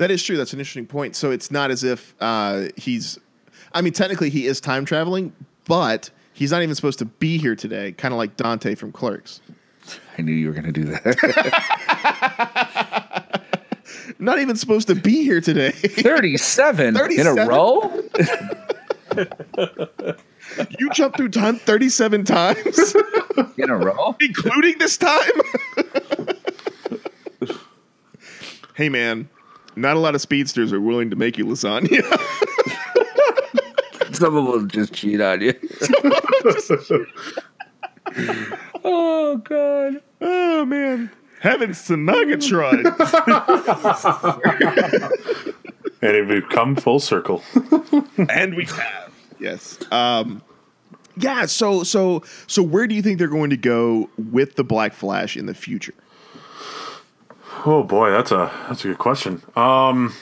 [0.00, 0.38] That is true.
[0.38, 1.14] That's an interesting point.
[1.14, 3.18] So it's not as if uh, he's.
[3.74, 5.34] I mean, technically he is time traveling,
[5.66, 7.92] but he's not even supposed to be here today.
[7.92, 9.42] Kind of like Dante from Clerks.
[10.16, 11.02] I knew you were going to do that.
[14.18, 15.70] Not even supposed to be here today.
[15.72, 17.82] 37, in a row?
[20.78, 22.94] you jumped through time 37 times,
[23.58, 24.16] In a row?
[24.18, 25.30] including this time.
[28.74, 29.28] hey, man.
[29.80, 32.02] Not a lot of speedsters are willing to make you lasagna.
[34.14, 35.54] Some of them just cheat on you.
[38.84, 40.02] oh, God.
[40.20, 41.10] oh, man.
[41.40, 42.84] Heavens to Nuggetron.
[46.02, 47.42] And it would come full circle.
[48.28, 49.10] and we have
[49.40, 50.42] yes um
[51.16, 54.92] yeah so so so where do you think they're going to go with the black
[54.92, 55.94] flash in the future
[57.66, 59.42] oh boy, that's a that's a good question.
[59.56, 60.14] Um,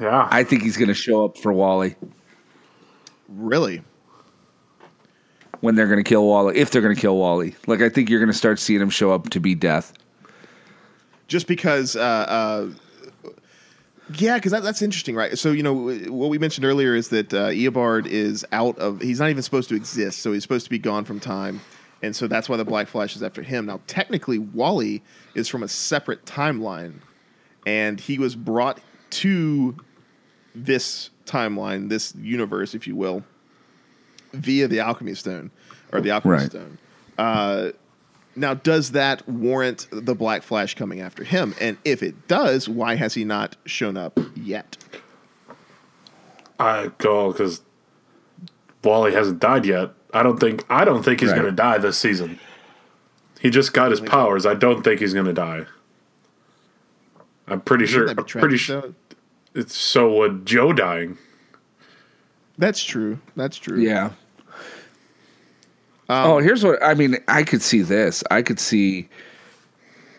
[0.00, 1.96] yeah, I think he's going to show up for Wally
[3.28, 3.82] really
[5.60, 6.56] when they're going to kill Wally.
[6.56, 8.90] If they're going to kill Wally, like I think you're going to start seeing him
[8.90, 9.92] show up to be Death.
[11.28, 12.68] just because uh uh
[14.16, 15.38] yeah, because that, that's interesting, right?
[15.38, 15.72] So you know
[16.12, 19.00] what we mentioned earlier is that uh, Eobard is out of.
[19.00, 21.62] He's not even supposed to exist, so he's supposed to be gone from time,
[22.02, 23.66] and so that's why the Black Flash is after him.
[23.66, 25.02] Now, technically, Wally
[25.34, 26.94] is from a separate timeline,
[27.66, 28.80] and he was brought
[29.10, 29.76] to
[30.54, 33.24] this timeline, this universe, if you will,
[34.32, 35.50] via the alchemy stone
[35.92, 36.50] or the alchemy Right.
[36.50, 36.78] stone.
[37.18, 37.70] Uh,
[38.36, 41.54] now, does that warrant the Black Flash coming after him?
[41.60, 44.76] And if it does, why has he not shown up yet?
[46.58, 47.62] I go because
[48.82, 49.90] Wally hasn't died yet.
[50.14, 51.36] I don't think I don't think he's Right.
[51.36, 52.38] going to die this season.
[53.40, 54.46] He just got his powers.
[54.46, 55.66] I don't think he's going to die.
[57.46, 58.08] I'm pretty sure.
[58.08, 58.94] I'm pretty sure.
[59.54, 61.18] It's so would Joe dying.
[62.56, 63.18] That's true.
[63.36, 63.78] That's true.
[63.80, 64.12] Yeah.
[66.08, 67.16] Um, oh, here's what I mean.
[67.28, 68.22] I could see this.
[68.30, 69.08] I could see,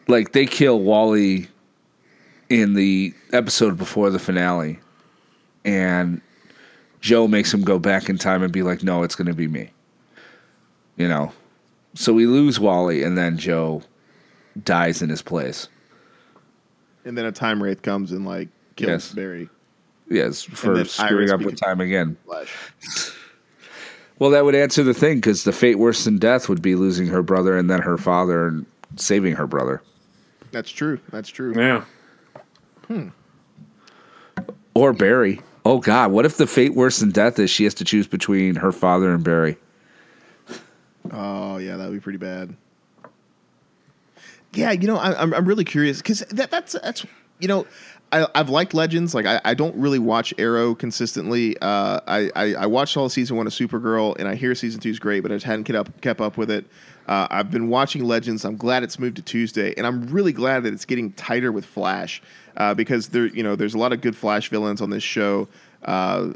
[0.08, 1.48] like, they kill Wally
[2.50, 4.80] in the episode before the finale,
[5.64, 6.22] and
[7.02, 9.48] Joe makes him go back in time and be like, "No, it's going to be
[9.48, 9.72] me."
[10.98, 11.32] You know,
[11.94, 13.84] so we lose Wally, and then Joe
[14.64, 15.68] dies in his place.
[17.04, 19.14] And then a time wraith comes and like kills Yes.
[19.14, 19.50] Barry
[20.10, 22.18] Yes, for screwing Iris up with time again.
[24.18, 27.08] Well, that would answer the thing because the fate worse than death would be losing
[27.08, 28.66] her brother and then her father and
[28.96, 29.82] saving her brother.
[30.54, 31.00] That's true.
[31.10, 31.54] That's true.
[31.54, 31.84] Yeah.
[32.88, 33.10] Hmm.
[34.74, 35.42] Or Barry.
[35.66, 38.56] Oh God, what if the fate worse than death is she has to choose between
[38.56, 39.58] her father and Barry?
[41.16, 42.56] Oh yeah, that would be pretty bad.
[44.54, 47.06] Yeah, you know, I, I'm I'm really curious because that that's that's
[47.40, 47.66] you know,
[48.12, 49.16] I I've liked Legends.
[49.16, 51.58] Like I, I don't really watch Arrow consistently.
[51.60, 54.90] Uh, I, I I watched all season one of Supergirl, and I hear season two
[54.90, 56.66] is great, but I just hadn't kept up kept up with it.
[57.08, 58.44] Uh, I've been watching Legends.
[58.44, 61.66] I'm glad it's moved to Tuesday, and I'm really glad that it's getting tighter with
[61.66, 62.22] Flash
[62.58, 65.48] uh, because there you know there's a lot of good Flash villains on this show.
[65.84, 66.34] Uh,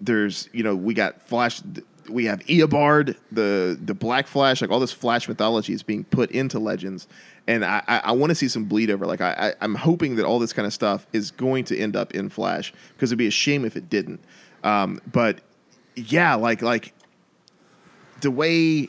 [0.00, 1.62] there's you know we got Flash,
[2.08, 6.30] we have Eobard, the the Black Flash, like all this Flash mythology is being put
[6.30, 7.08] into Legends,
[7.46, 9.06] and I I, I want to see some bleed over.
[9.06, 11.96] Like I, I I'm hoping that all this kind of stuff is going to end
[11.96, 14.20] up in Flash because it'd be a shame if it didn't.
[14.64, 15.40] Um, but
[15.96, 16.94] yeah, like like
[18.20, 18.88] the way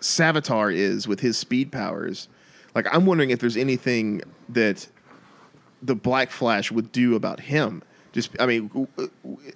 [0.00, 2.28] Savitar is with his speed powers,
[2.74, 4.88] like I'm wondering if there's anything that
[5.82, 7.82] the Black Flash would do about him.
[8.12, 9.52] Just, I mean, w- w-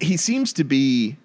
[0.00, 1.16] he seems to be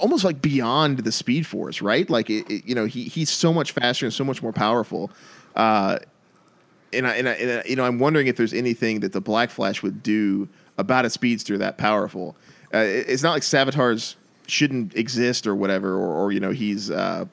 [0.00, 2.08] almost like beyond the Speed Force, right?
[2.08, 5.10] Like, it, it- you know, he he's so much faster and so much more powerful.
[5.56, 5.98] Uh,
[6.92, 9.20] and I, and I, and I, you know, I'm wondering if there's anything that the
[9.20, 10.48] Black Flash would do
[10.78, 12.36] about a speedster that powerful.
[12.72, 14.16] Uh, it- it's not like Savitar's
[14.46, 17.24] shouldn't exist or whatever, or, or you know, he's uh,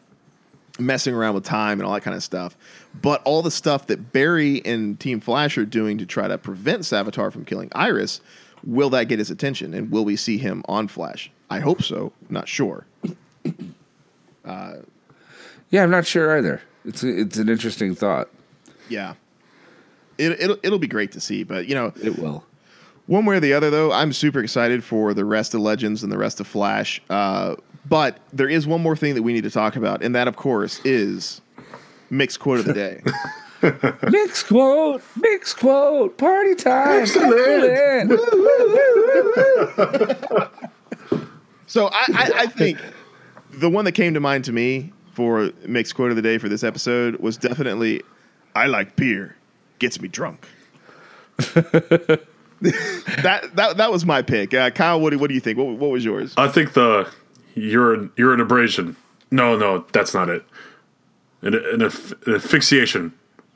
[0.80, 2.58] messing around with time and all that kind of stuff.
[3.02, 6.82] But all the stuff that Barry and Team Flash are doing to try to prevent
[6.84, 8.22] Savitar from killing Iris,
[8.64, 9.74] will that get his attention?
[9.74, 11.30] And will we see him on Flash?
[11.52, 12.14] I hope so.
[12.30, 12.86] Not sure.
[15.72, 16.62] Yeah, I'm not sure either.
[16.86, 18.30] It's a, it's an interesting thought.
[18.90, 19.14] Yeah.
[20.18, 21.44] It, it'll, it'll be great to see.
[21.44, 22.44] But, you know, It will.
[23.08, 26.12] One way or the other, though, I'm super excited for the rest of Legends and
[26.12, 27.02] the rest of Flash.
[27.10, 27.56] Uh,
[27.88, 30.36] but there is one more thing that we need to talk about, and that, of
[30.36, 31.42] course, is
[32.10, 33.02] mixed quote of the day.
[34.10, 37.02] mixed quote, mixed quote, party time.
[37.02, 38.12] Excellent.
[41.72, 42.78] So I, I, I think
[43.50, 46.50] the one that came to mind to me for mixed quote of the day for
[46.50, 48.02] this episode was definitely,
[48.56, 49.38] "I like beer,
[49.80, 50.46] gets me drunk."
[51.38, 52.20] that
[53.54, 54.54] that that was my pick.
[54.54, 55.58] Uh, Kyle, what do, what do you think?
[55.58, 56.34] What, what was yours?
[56.36, 57.10] I think the
[57.56, 58.98] you're you're an abrasion.
[59.32, 60.44] No, no, that's not it.
[61.42, 63.14] An, an, aff- an asphyxiation.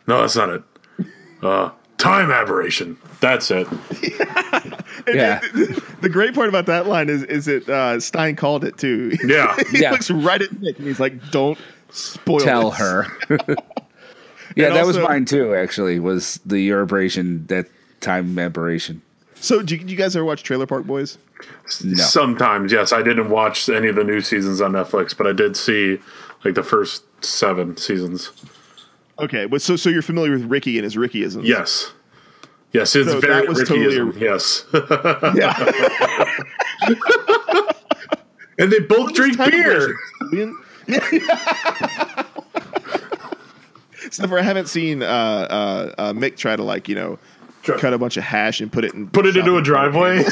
[0.07, 0.63] No, that's not it.
[1.41, 2.97] Uh, time aberration.
[3.19, 3.67] That's it.
[5.07, 5.39] Yeah.
[6.01, 9.15] The great part about that line is is that uh, Stein called it too.
[9.23, 9.55] Yeah.
[9.71, 9.91] he Yeah.
[9.91, 11.59] looks right at Mick and he's like, "Don't
[11.91, 13.05] spoil Tell this." her.
[14.55, 15.53] yeah, And that was mine too.
[15.53, 17.67] Actually, was the aberration that
[18.01, 19.01] time aberration.
[19.35, 21.19] So, do you, do you guys ever watch Trailer Park Boys?
[21.83, 21.95] No.
[22.03, 22.91] Sometimes, yes.
[22.91, 25.99] I didn't watch any of the new seasons on Netflix, but I did see
[26.43, 28.31] like the first seven seasons.
[29.19, 31.45] Okay, but so so you're familiar with Ricky and his Rickyisms?
[31.45, 31.93] Yes.
[32.73, 34.13] Yes, it's So very that was Rickyism.
[34.13, 34.65] totally yes.
[35.35, 35.53] Yeah.
[38.59, 39.95] and they both drink beer.
[44.05, 47.17] Except for I haven't seen uh, uh, uh, Mick try to like you know
[47.63, 50.23] Try- cut a bunch of hash and put it in Put it into a driveway.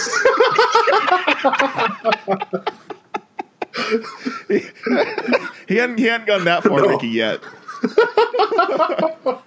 [5.67, 6.87] He hadn't he hadn't gone that far, No.
[6.89, 7.39] Ricky, yet.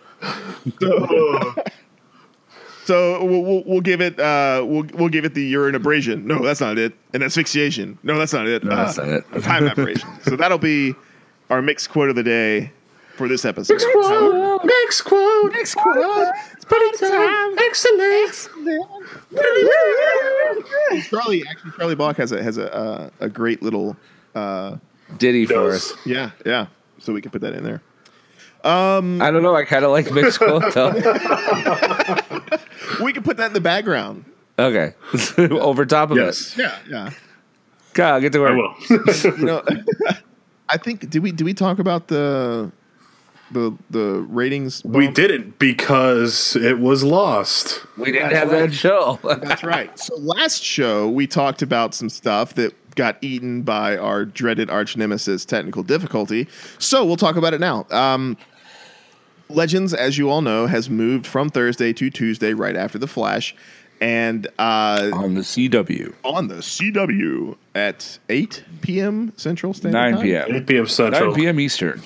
[2.84, 6.26] so we'll, we'll, we'll give it uh, we'll we'll give it the urine abrasion.
[6.26, 6.94] No, that's not it.
[7.12, 7.98] And asphyxiation.
[8.02, 8.64] No, that's not it.
[8.64, 9.24] No, that's not it.
[9.42, 10.08] Time aberration.
[10.22, 10.94] So that'll be
[11.50, 12.72] our mixed quote of the day
[13.16, 13.74] for this episode.
[13.74, 14.64] Next quote.
[14.64, 15.52] Next quote.
[15.52, 16.28] Next quote.
[16.52, 17.58] It's party time.
[17.58, 18.50] Excellent.
[21.04, 23.96] Charlie actually Charlie Bach has a has a uh, a great little
[24.34, 24.76] uh,
[25.18, 25.94] Diddy for us.
[26.04, 26.66] yeah yeah.
[26.98, 27.82] So we can put that in there.
[28.66, 29.54] I don't know.
[29.54, 30.90] I kind of like mixed quote though.
[33.02, 34.24] We can put that in the background.
[34.58, 34.94] Okay,
[35.38, 37.08] over top of Yes, Yeah yeah.
[37.08, 37.14] it.
[37.94, 38.52] God, get to work.
[38.52, 38.74] I will.
[39.38, 39.62] You know,
[40.68, 42.70] I think did we did we talk about the
[43.52, 44.82] the the ratings?
[44.84, 47.84] we didn't because it was lost.
[47.98, 48.70] We didn't That's have right.
[48.70, 49.18] that show.
[49.22, 49.98] That's right.
[49.98, 54.96] So last show we talked about some stuff that got eaten by our dreaded arch
[54.96, 56.48] nemesis, technical difficulty.
[56.78, 57.86] So we'll talk about it now.
[57.90, 58.36] Um,
[59.48, 63.54] Legends, as you all know, has moved from Thursday to Tuesday right after the Flash,
[64.00, 69.32] and uh, on the CW, on the CW at 8 p.m.
[69.36, 70.22] Central Standard 9 Time?
[70.22, 70.54] p.m.
[70.56, 70.86] 8 p.m.
[70.88, 71.30] Central.
[71.30, 71.60] 9 p.m.
[71.60, 72.02] Eastern.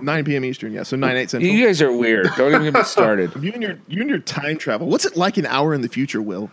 [0.00, 0.44] 9 p.m.
[0.46, 0.72] Eastern.
[0.72, 1.52] Yeah, so 9 8 Central.
[1.52, 2.28] You guys are weird.
[2.36, 3.30] Don't even get me started.
[3.42, 4.88] You and your you and your time travel.
[4.88, 6.50] What's it like an hour in the future, Will?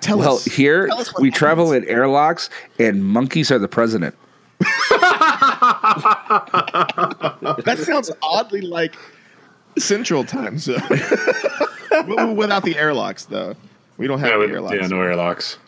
[0.00, 0.48] Tell Well, us.
[0.48, 1.38] Well, here us we happens.
[1.38, 2.50] travel in airlocks,
[2.80, 4.16] and monkeys are the president.
[7.64, 8.94] That sounds oddly like
[9.78, 10.80] Central Time Zone.
[12.36, 13.54] Without the airlocks, though.
[13.98, 14.76] We don't have Yeah, the airlocks.
[14.80, 15.58] yeah, no airlocks.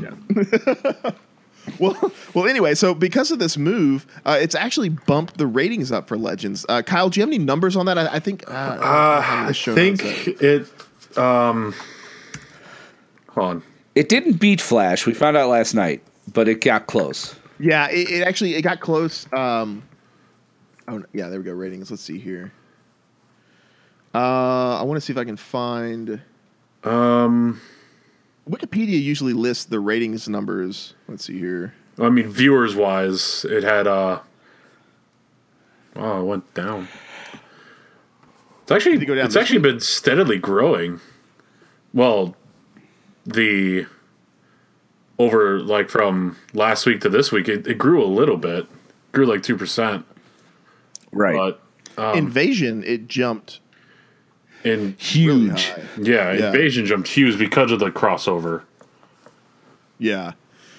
[0.00, 1.10] Yeah.
[1.78, 1.96] Well,
[2.34, 2.48] well.
[2.48, 6.66] Anyway, so because of this move, uh, it's actually bumped the ratings up for Legends.
[6.68, 7.96] Uh, Kyle, do you have any numbers on that?
[7.96, 8.42] I, I think.
[8.48, 10.02] Uh, Uh, I think
[10.42, 10.66] it.
[11.16, 11.72] Um,
[13.28, 13.62] hold on.
[13.94, 15.06] It didn't beat Flash.
[15.06, 17.36] We found out last night, but it got close.
[17.60, 19.32] Yeah, it, it actually it got close.
[19.32, 19.84] Um,
[20.88, 21.52] oh yeah, there we go.
[21.52, 21.92] Ratings.
[21.92, 22.50] Let's see here.
[24.14, 26.20] Uh, I want to see if I can find.
[26.84, 27.60] Um,
[28.48, 30.94] Wikipedia usually lists the ratings numbers.
[31.08, 31.74] Let's see here.
[31.98, 33.86] I mean, viewers wise, it had.
[33.86, 34.20] Uh,
[35.96, 36.88] oh, it went down.
[38.62, 41.00] It's actually go down it's this actually been steadily growing.
[41.94, 42.36] Well,
[43.24, 43.86] the
[45.18, 48.66] over like from last week to this week, it, it grew a little bit.
[49.12, 50.06] Grew like two percent,
[51.10, 51.34] Right.
[51.96, 53.60] but Invasion, it jumped
[54.64, 55.68] really Huge.
[55.68, 55.82] high.
[56.00, 56.46] yeah, Yeah.
[56.48, 58.62] invasion jumped huge because of the crossover.
[59.98, 60.32] Yeah.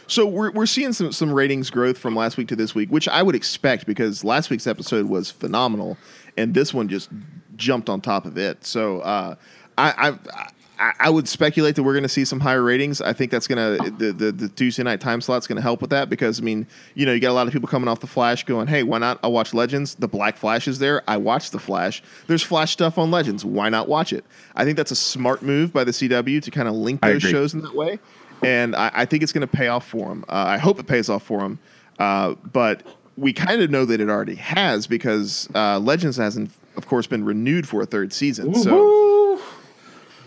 [0.08, 3.08] So we're we're seeing some some ratings growth from last week to this week, which
[3.08, 5.98] I would expect because last week's episode was phenomenal,
[6.38, 7.10] and this one just
[7.56, 8.66] jumped on top of it.
[8.66, 9.36] So uh,
[9.78, 13.02] I, I I I would speculate that we're going to see some higher ratings.
[13.02, 15.82] I think that's going to the, the the Tuesday night time slot's going to help
[15.82, 18.00] with that because I mean you know you got a lot of people coming off
[18.00, 19.20] the Flash going hey why not?
[19.24, 19.96] I'll watch Legends.
[19.96, 21.04] The Black Flash is there.
[21.08, 22.04] I watched the Flash.
[22.28, 23.46] There's Flash stuff on Legends.
[23.46, 24.26] Why not watch it?
[24.56, 27.54] I think that's a smart move by the CW to kind of link those shows
[27.54, 28.00] in that way.
[28.44, 30.26] And I, I think it's going to pay off for them.
[30.28, 31.60] Uh, I hope it pays off for them,
[31.98, 32.84] uh, but
[33.16, 37.24] we kind of know that it already has because uh, Legends hasn't, of course, been
[37.24, 38.54] renewed for a third season.
[38.56, 39.03] So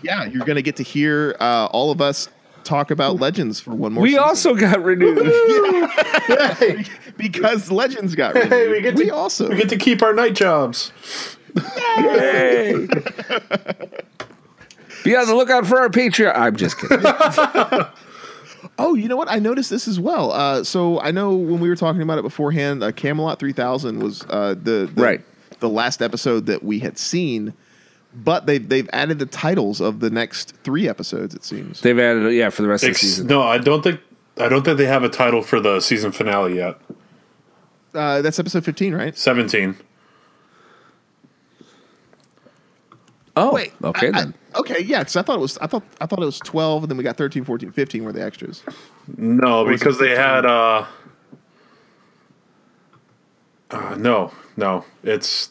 [0.03, 2.29] yeah, you're going to get to hear uh, all of us
[2.65, 4.03] talk about Legends for one more.
[4.03, 4.25] We season.
[4.25, 5.19] also got renewed.
[7.17, 8.97] because Legends got renewed.
[8.97, 10.93] we, also we get to keep our night jobs.
[11.99, 12.87] Yay.
[15.05, 16.33] Be on the lookout for our Patreon.
[16.37, 16.99] I'm just kidding.
[18.79, 19.31] Oh, you know what?
[19.31, 20.33] I noticed this as well.
[20.33, 24.23] Uh, so I know when we were talking about it beforehand, uh, Camelot 3000 was
[24.29, 25.21] uh, the, the Right.
[25.61, 27.55] the last episode that we had seen,
[28.25, 31.35] but they they've added the titles of the next three episodes.
[31.35, 31.81] It seems.
[31.83, 33.27] They've added, yeah, for the rest of the season.
[33.27, 34.01] no, I don't think
[34.39, 36.79] I don't think they have a title for the season finale yet.
[37.95, 39.17] Uh, that's episode 15, right?
[39.17, 39.77] Seventeen.
[43.39, 43.73] Oh, Wait.
[43.85, 45.01] okay I- I- okay, yeah.
[45.01, 47.05] Because I thought it was I thought I thought it was 12, and then we
[47.05, 48.63] got 13, 14, 15 were the extras.
[49.17, 50.87] No, was because they had uh,
[53.71, 55.51] uh no, no, it's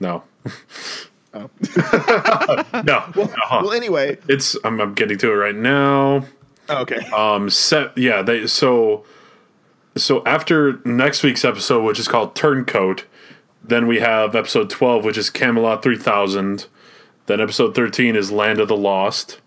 [0.00, 0.24] no.
[1.32, 1.48] Oh.
[2.84, 3.60] no, uh-huh.
[3.62, 4.18] Well, anyway.
[4.28, 6.24] it's I'm, I'm getting to it right now.
[6.68, 7.06] Okay.
[7.10, 9.04] Um, set yeah, they so
[9.96, 13.04] so after next week's episode, which is called Turncoat,
[13.62, 16.66] then we have episode twelve, which is Camelot three thousand.
[17.26, 19.40] Then episode thirteen is Land of the Lost.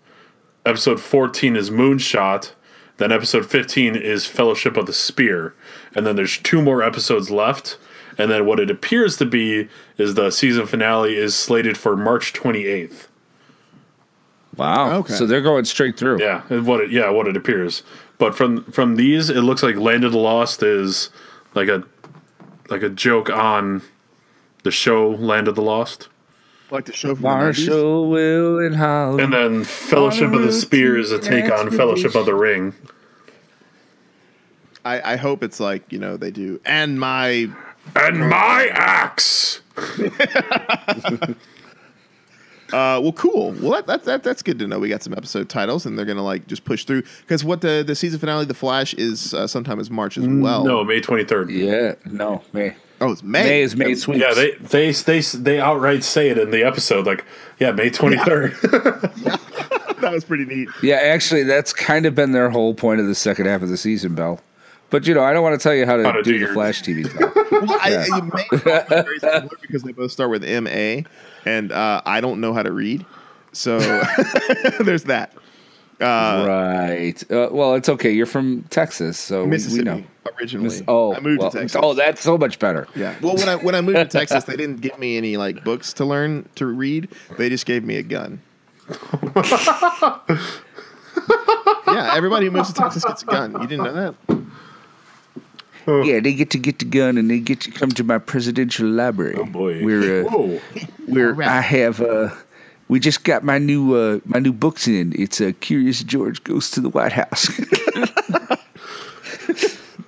[0.64, 2.52] Episode fourteen is Moonshot.
[2.96, 5.54] Then episode fifteen is Fellowship of the Spear,
[5.94, 7.76] and then there's two more episodes left.
[8.18, 12.32] And then what it appears to be is the season finale is slated for March
[12.32, 13.08] twenty eighth.
[14.56, 14.98] Wow.
[14.98, 15.14] Okay.
[15.14, 16.20] So they're going straight through.
[16.20, 17.82] Yeah, what it yeah, what it appears.
[18.18, 21.10] But from from these, it looks like Land of the Lost is
[21.54, 21.82] like a
[22.68, 23.82] like a joke on
[24.62, 26.08] the show Land of the Lost,
[26.70, 27.32] like the show from the 90s.
[27.32, 29.22] Marshall, Will, and Holly.
[29.24, 32.74] and then Fellowship of the Spear is a take on Fellowship of the Ring.
[34.84, 37.50] I, I hope it's like you know they do, and my
[37.96, 39.60] And my axe.
[42.72, 43.52] Uh, well, cool.
[43.60, 44.80] Well, that, that, that that's good to know.
[44.80, 47.84] We got some episode titles, and they're gonna like just push through because what the
[47.86, 50.64] the season finale, The Flash, is uh, sometime is March as well.
[50.64, 51.50] no, May 23rd.
[51.50, 52.74] Yeah, no, May.
[53.00, 53.44] oh, it's May.
[53.44, 54.20] May is May sweeps.
[54.20, 57.24] Yeah, they, they they they outright say it in the episode, like,
[57.60, 58.58] yeah, May 23rd.
[60.00, 60.68] that was pretty neat.
[60.82, 63.76] Yeah, actually, that's kind of been their whole point of the second half of the
[63.76, 64.40] season, Bell.
[64.90, 66.46] But you know, I don't want to tell you how to, How to do, do
[66.46, 67.34] the Flash TV talk.
[67.50, 69.18] Well, I, you may very
[69.60, 71.04] because they both start with M A,
[71.44, 73.04] and uh, I don't know how to read,
[73.52, 73.78] so
[74.80, 75.32] there's that.
[76.00, 77.14] right.
[77.30, 78.10] Uh, well, it's okay.
[78.12, 80.02] You're from Texas, so we- we Mississippi know.
[80.38, 80.64] originally.
[80.64, 81.80] Miss- oh, I moved well, to Texas.
[81.82, 82.86] Oh, that's so much better.
[82.94, 83.14] Yeah.
[83.20, 85.92] Well, when I when I moved to Texas, they didn't give me any like books
[85.94, 87.08] to learn to read.
[87.38, 88.40] They just gave me a gun.
[91.86, 93.52] yeah, everybody who moves to Texas gets a gun.
[93.60, 94.14] You didn't know that?
[95.86, 98.86] Yeah, they get to get the gun and they get to come to my presidential
[98.88, 99.34] library.
[99.38, 99.82] oh boy.
[99.84, 100.58] Where uh, Whoa.
[101.06, 102.30] where I have uh
[102.88, 105.12] we just got my new uh my new books in.
[105.18, 107.46] It's uh, Curious George goes to the White House.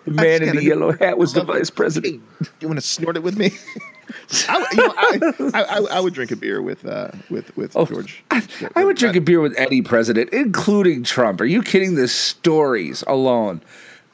[0.04, 2.22] the man in the do- yellow hat was the vice president.
[2.40, 3.50] Hey, you want to snort it with me?
[4.48, 5.18] I, would- you know, I,
[5.54, 8.22] I, I, I would drink a beer with uh, with with George.
[8.30, 8.42] Oh,
[8.76, 11.40] I would drink a beer with any president, including Trump.
[11.40, 11.94] Are you kidding?
[11.96, 13.60] The stories alone.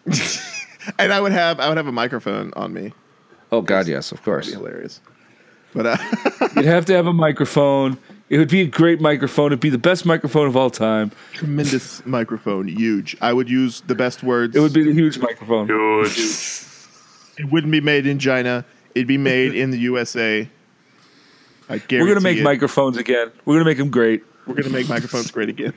[0.99, 2.93] and I would have I would have a microphone on me.
[3.51, 4.47] Oh God, yes, of course.
[4.47, 5.01] Be hilarious.
[5.75, 5.97] But uh,
[6.57, 7.99] You'd have to have a microphone.
[8.29, 9.47] It would be a great microphone.
[9.49, 11.13] It'd be the best microphone of all time.
[11.35, 13.17] tremendous microphone, huge.
[13.21, 14.57] I would use the best words.
[14.57, 15.67] It would be the huge microphone.
[15.67, 16.39] Huge.
[17.39, 18.65] It wouldn't be made in China.
[18.95, 20.49] It'd be made in the USA.
[21.69, 22.43] I guarantee We're gonna make it.
[22.45, 23.31] microphones again.
[23.45, 24.23] We're gonna make them great.
[24.47, 25.73] We're gonna make microphones great again.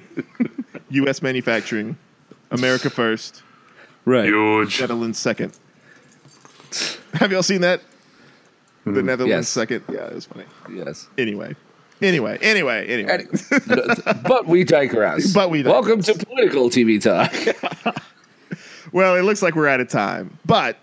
[0.89, 1.21] U.S.
[1.21, 1.97] manufacturing,
[2.51, 3.43] America first,
[4.05, 4.25] Right.
[4.25, 4.79] Huge.
[4.81, 5.57] Netherlands second.
[7.13, 7.81] Have y'all seen that?
[8.85, 9.49] The Netherlands Yes.
[9.49, 9.83] second.
[9.91, 10.45] Yeah, it was funny.
[10.71, 11.07] Yes.
[11.17, 11.55] Anyway,
[12.01, 13.25] anyway, anyway, anyway.
[14.27, 15.33] but we digress.
[15.33, 17.95] But we Welcome to political TV talk.
[18.91, 20.37] Well, it looks like we're out of time.
[20.45, 20.77] But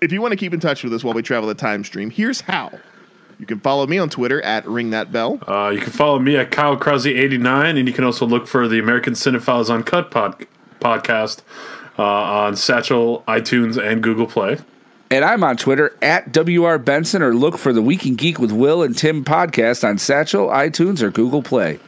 [0.00, 2.10] if you want to keep in touch with us while we travel the time stream,
[2.10, 2.70] here's how.
[3.40, 5.40] You can follow me on Twitter at Ring That Bell.
[5.48, 8.78] Uh, you can follow me at Kyle Krause89, and you can also look for the
[8.78, 10.46] American Cinephiles Uncut pod-
[10.78, 11.40] podcast
[11.98, 14.58] uh, on Satchel, iTunes, and Google Play.
[15.10, 18.52] and I'm on Twitter at WR Benson or look for the Week in Geek with
[18.52, 21.78] Will and Tim podcast on Satchel, iTunes, or Google Play.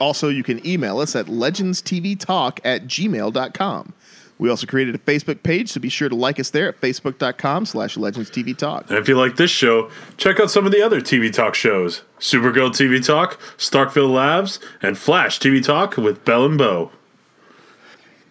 [0.00, 3.92] Also, you can email us at legendstvtalk at gmail.com.
[4.38, 7.66] We also created a Facebook page, so be sure to like us there at facebook.com
[7.66, 8.88] slash legends legendstvtalk.
[8.88, 12.02] And if you like this show, check out some of the other TV Talk shows
[12.20, 16.92] Supergirl TV Talk, Starkville Labs, and Flash TV Talk with Bell and Bo.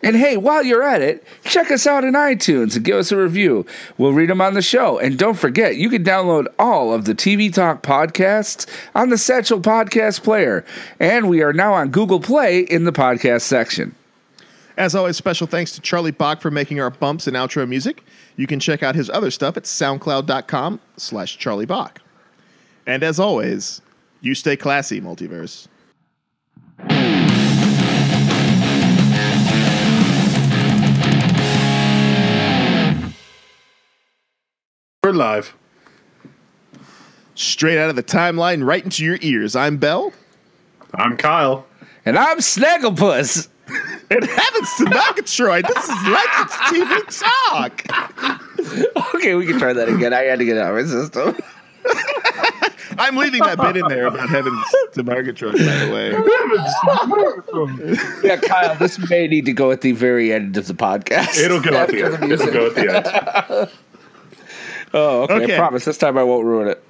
[0.03, 3.17] And hey, while you're at it, check us out in iTunes and give us a
[3.17, 3.65] review.
[3.97, 4.99] We'll read them on the show.
[4.99, 9.59] And don't forget, you can download all of the TV Talk podcasts on the Satchel
[9.59, 10.63] Podcast Player.
[10.99, 13.95] And we are now on Google Play in the podcast section.
[14.77, 18.03] As always, special thanks to Charlie Bach for making our bumps and outro music.
[18.35, 21.99] You can check out his other stuff at soundcloud.com slash Charlie Bach.
[22.85, 23.81] And as always,
[24.21, 25.67] you stay classy, multiverse.
[35.07, 35.55] We're live.
[37.33, 39.55] Straight out of the timeline, right into your ears.
[39.55, 40.11] I'm Bell.
[40.93, 41.65] I'm Kyle.
[42.03, 43.47] And I'm Snagglepuss.
[44.09, 45.65] It happens to Murgatroyd.
[45.65, 49.15] This is Legends TV Talk.
[49.15, 50.13] Okay, we can try that again.
[50.13, 51.37] I had to get it out of my system.
[52.97, 54.63] I'm leaving that bit in there about heavens
[54.93, 56.11] to Murgatroyd, by the way.
[58.23, 61.37] Yeah, Kyle, this may need to go at the very end of the podcast.
[61.39, 62.31] It'll go at the end.
[62.31, 63.71] It'll go at the end.
[64.93, 65.33] Oh, okay.
[65.43, 65.55] Okay.
[65.55, 66.83] I promise this time I won't ruin it.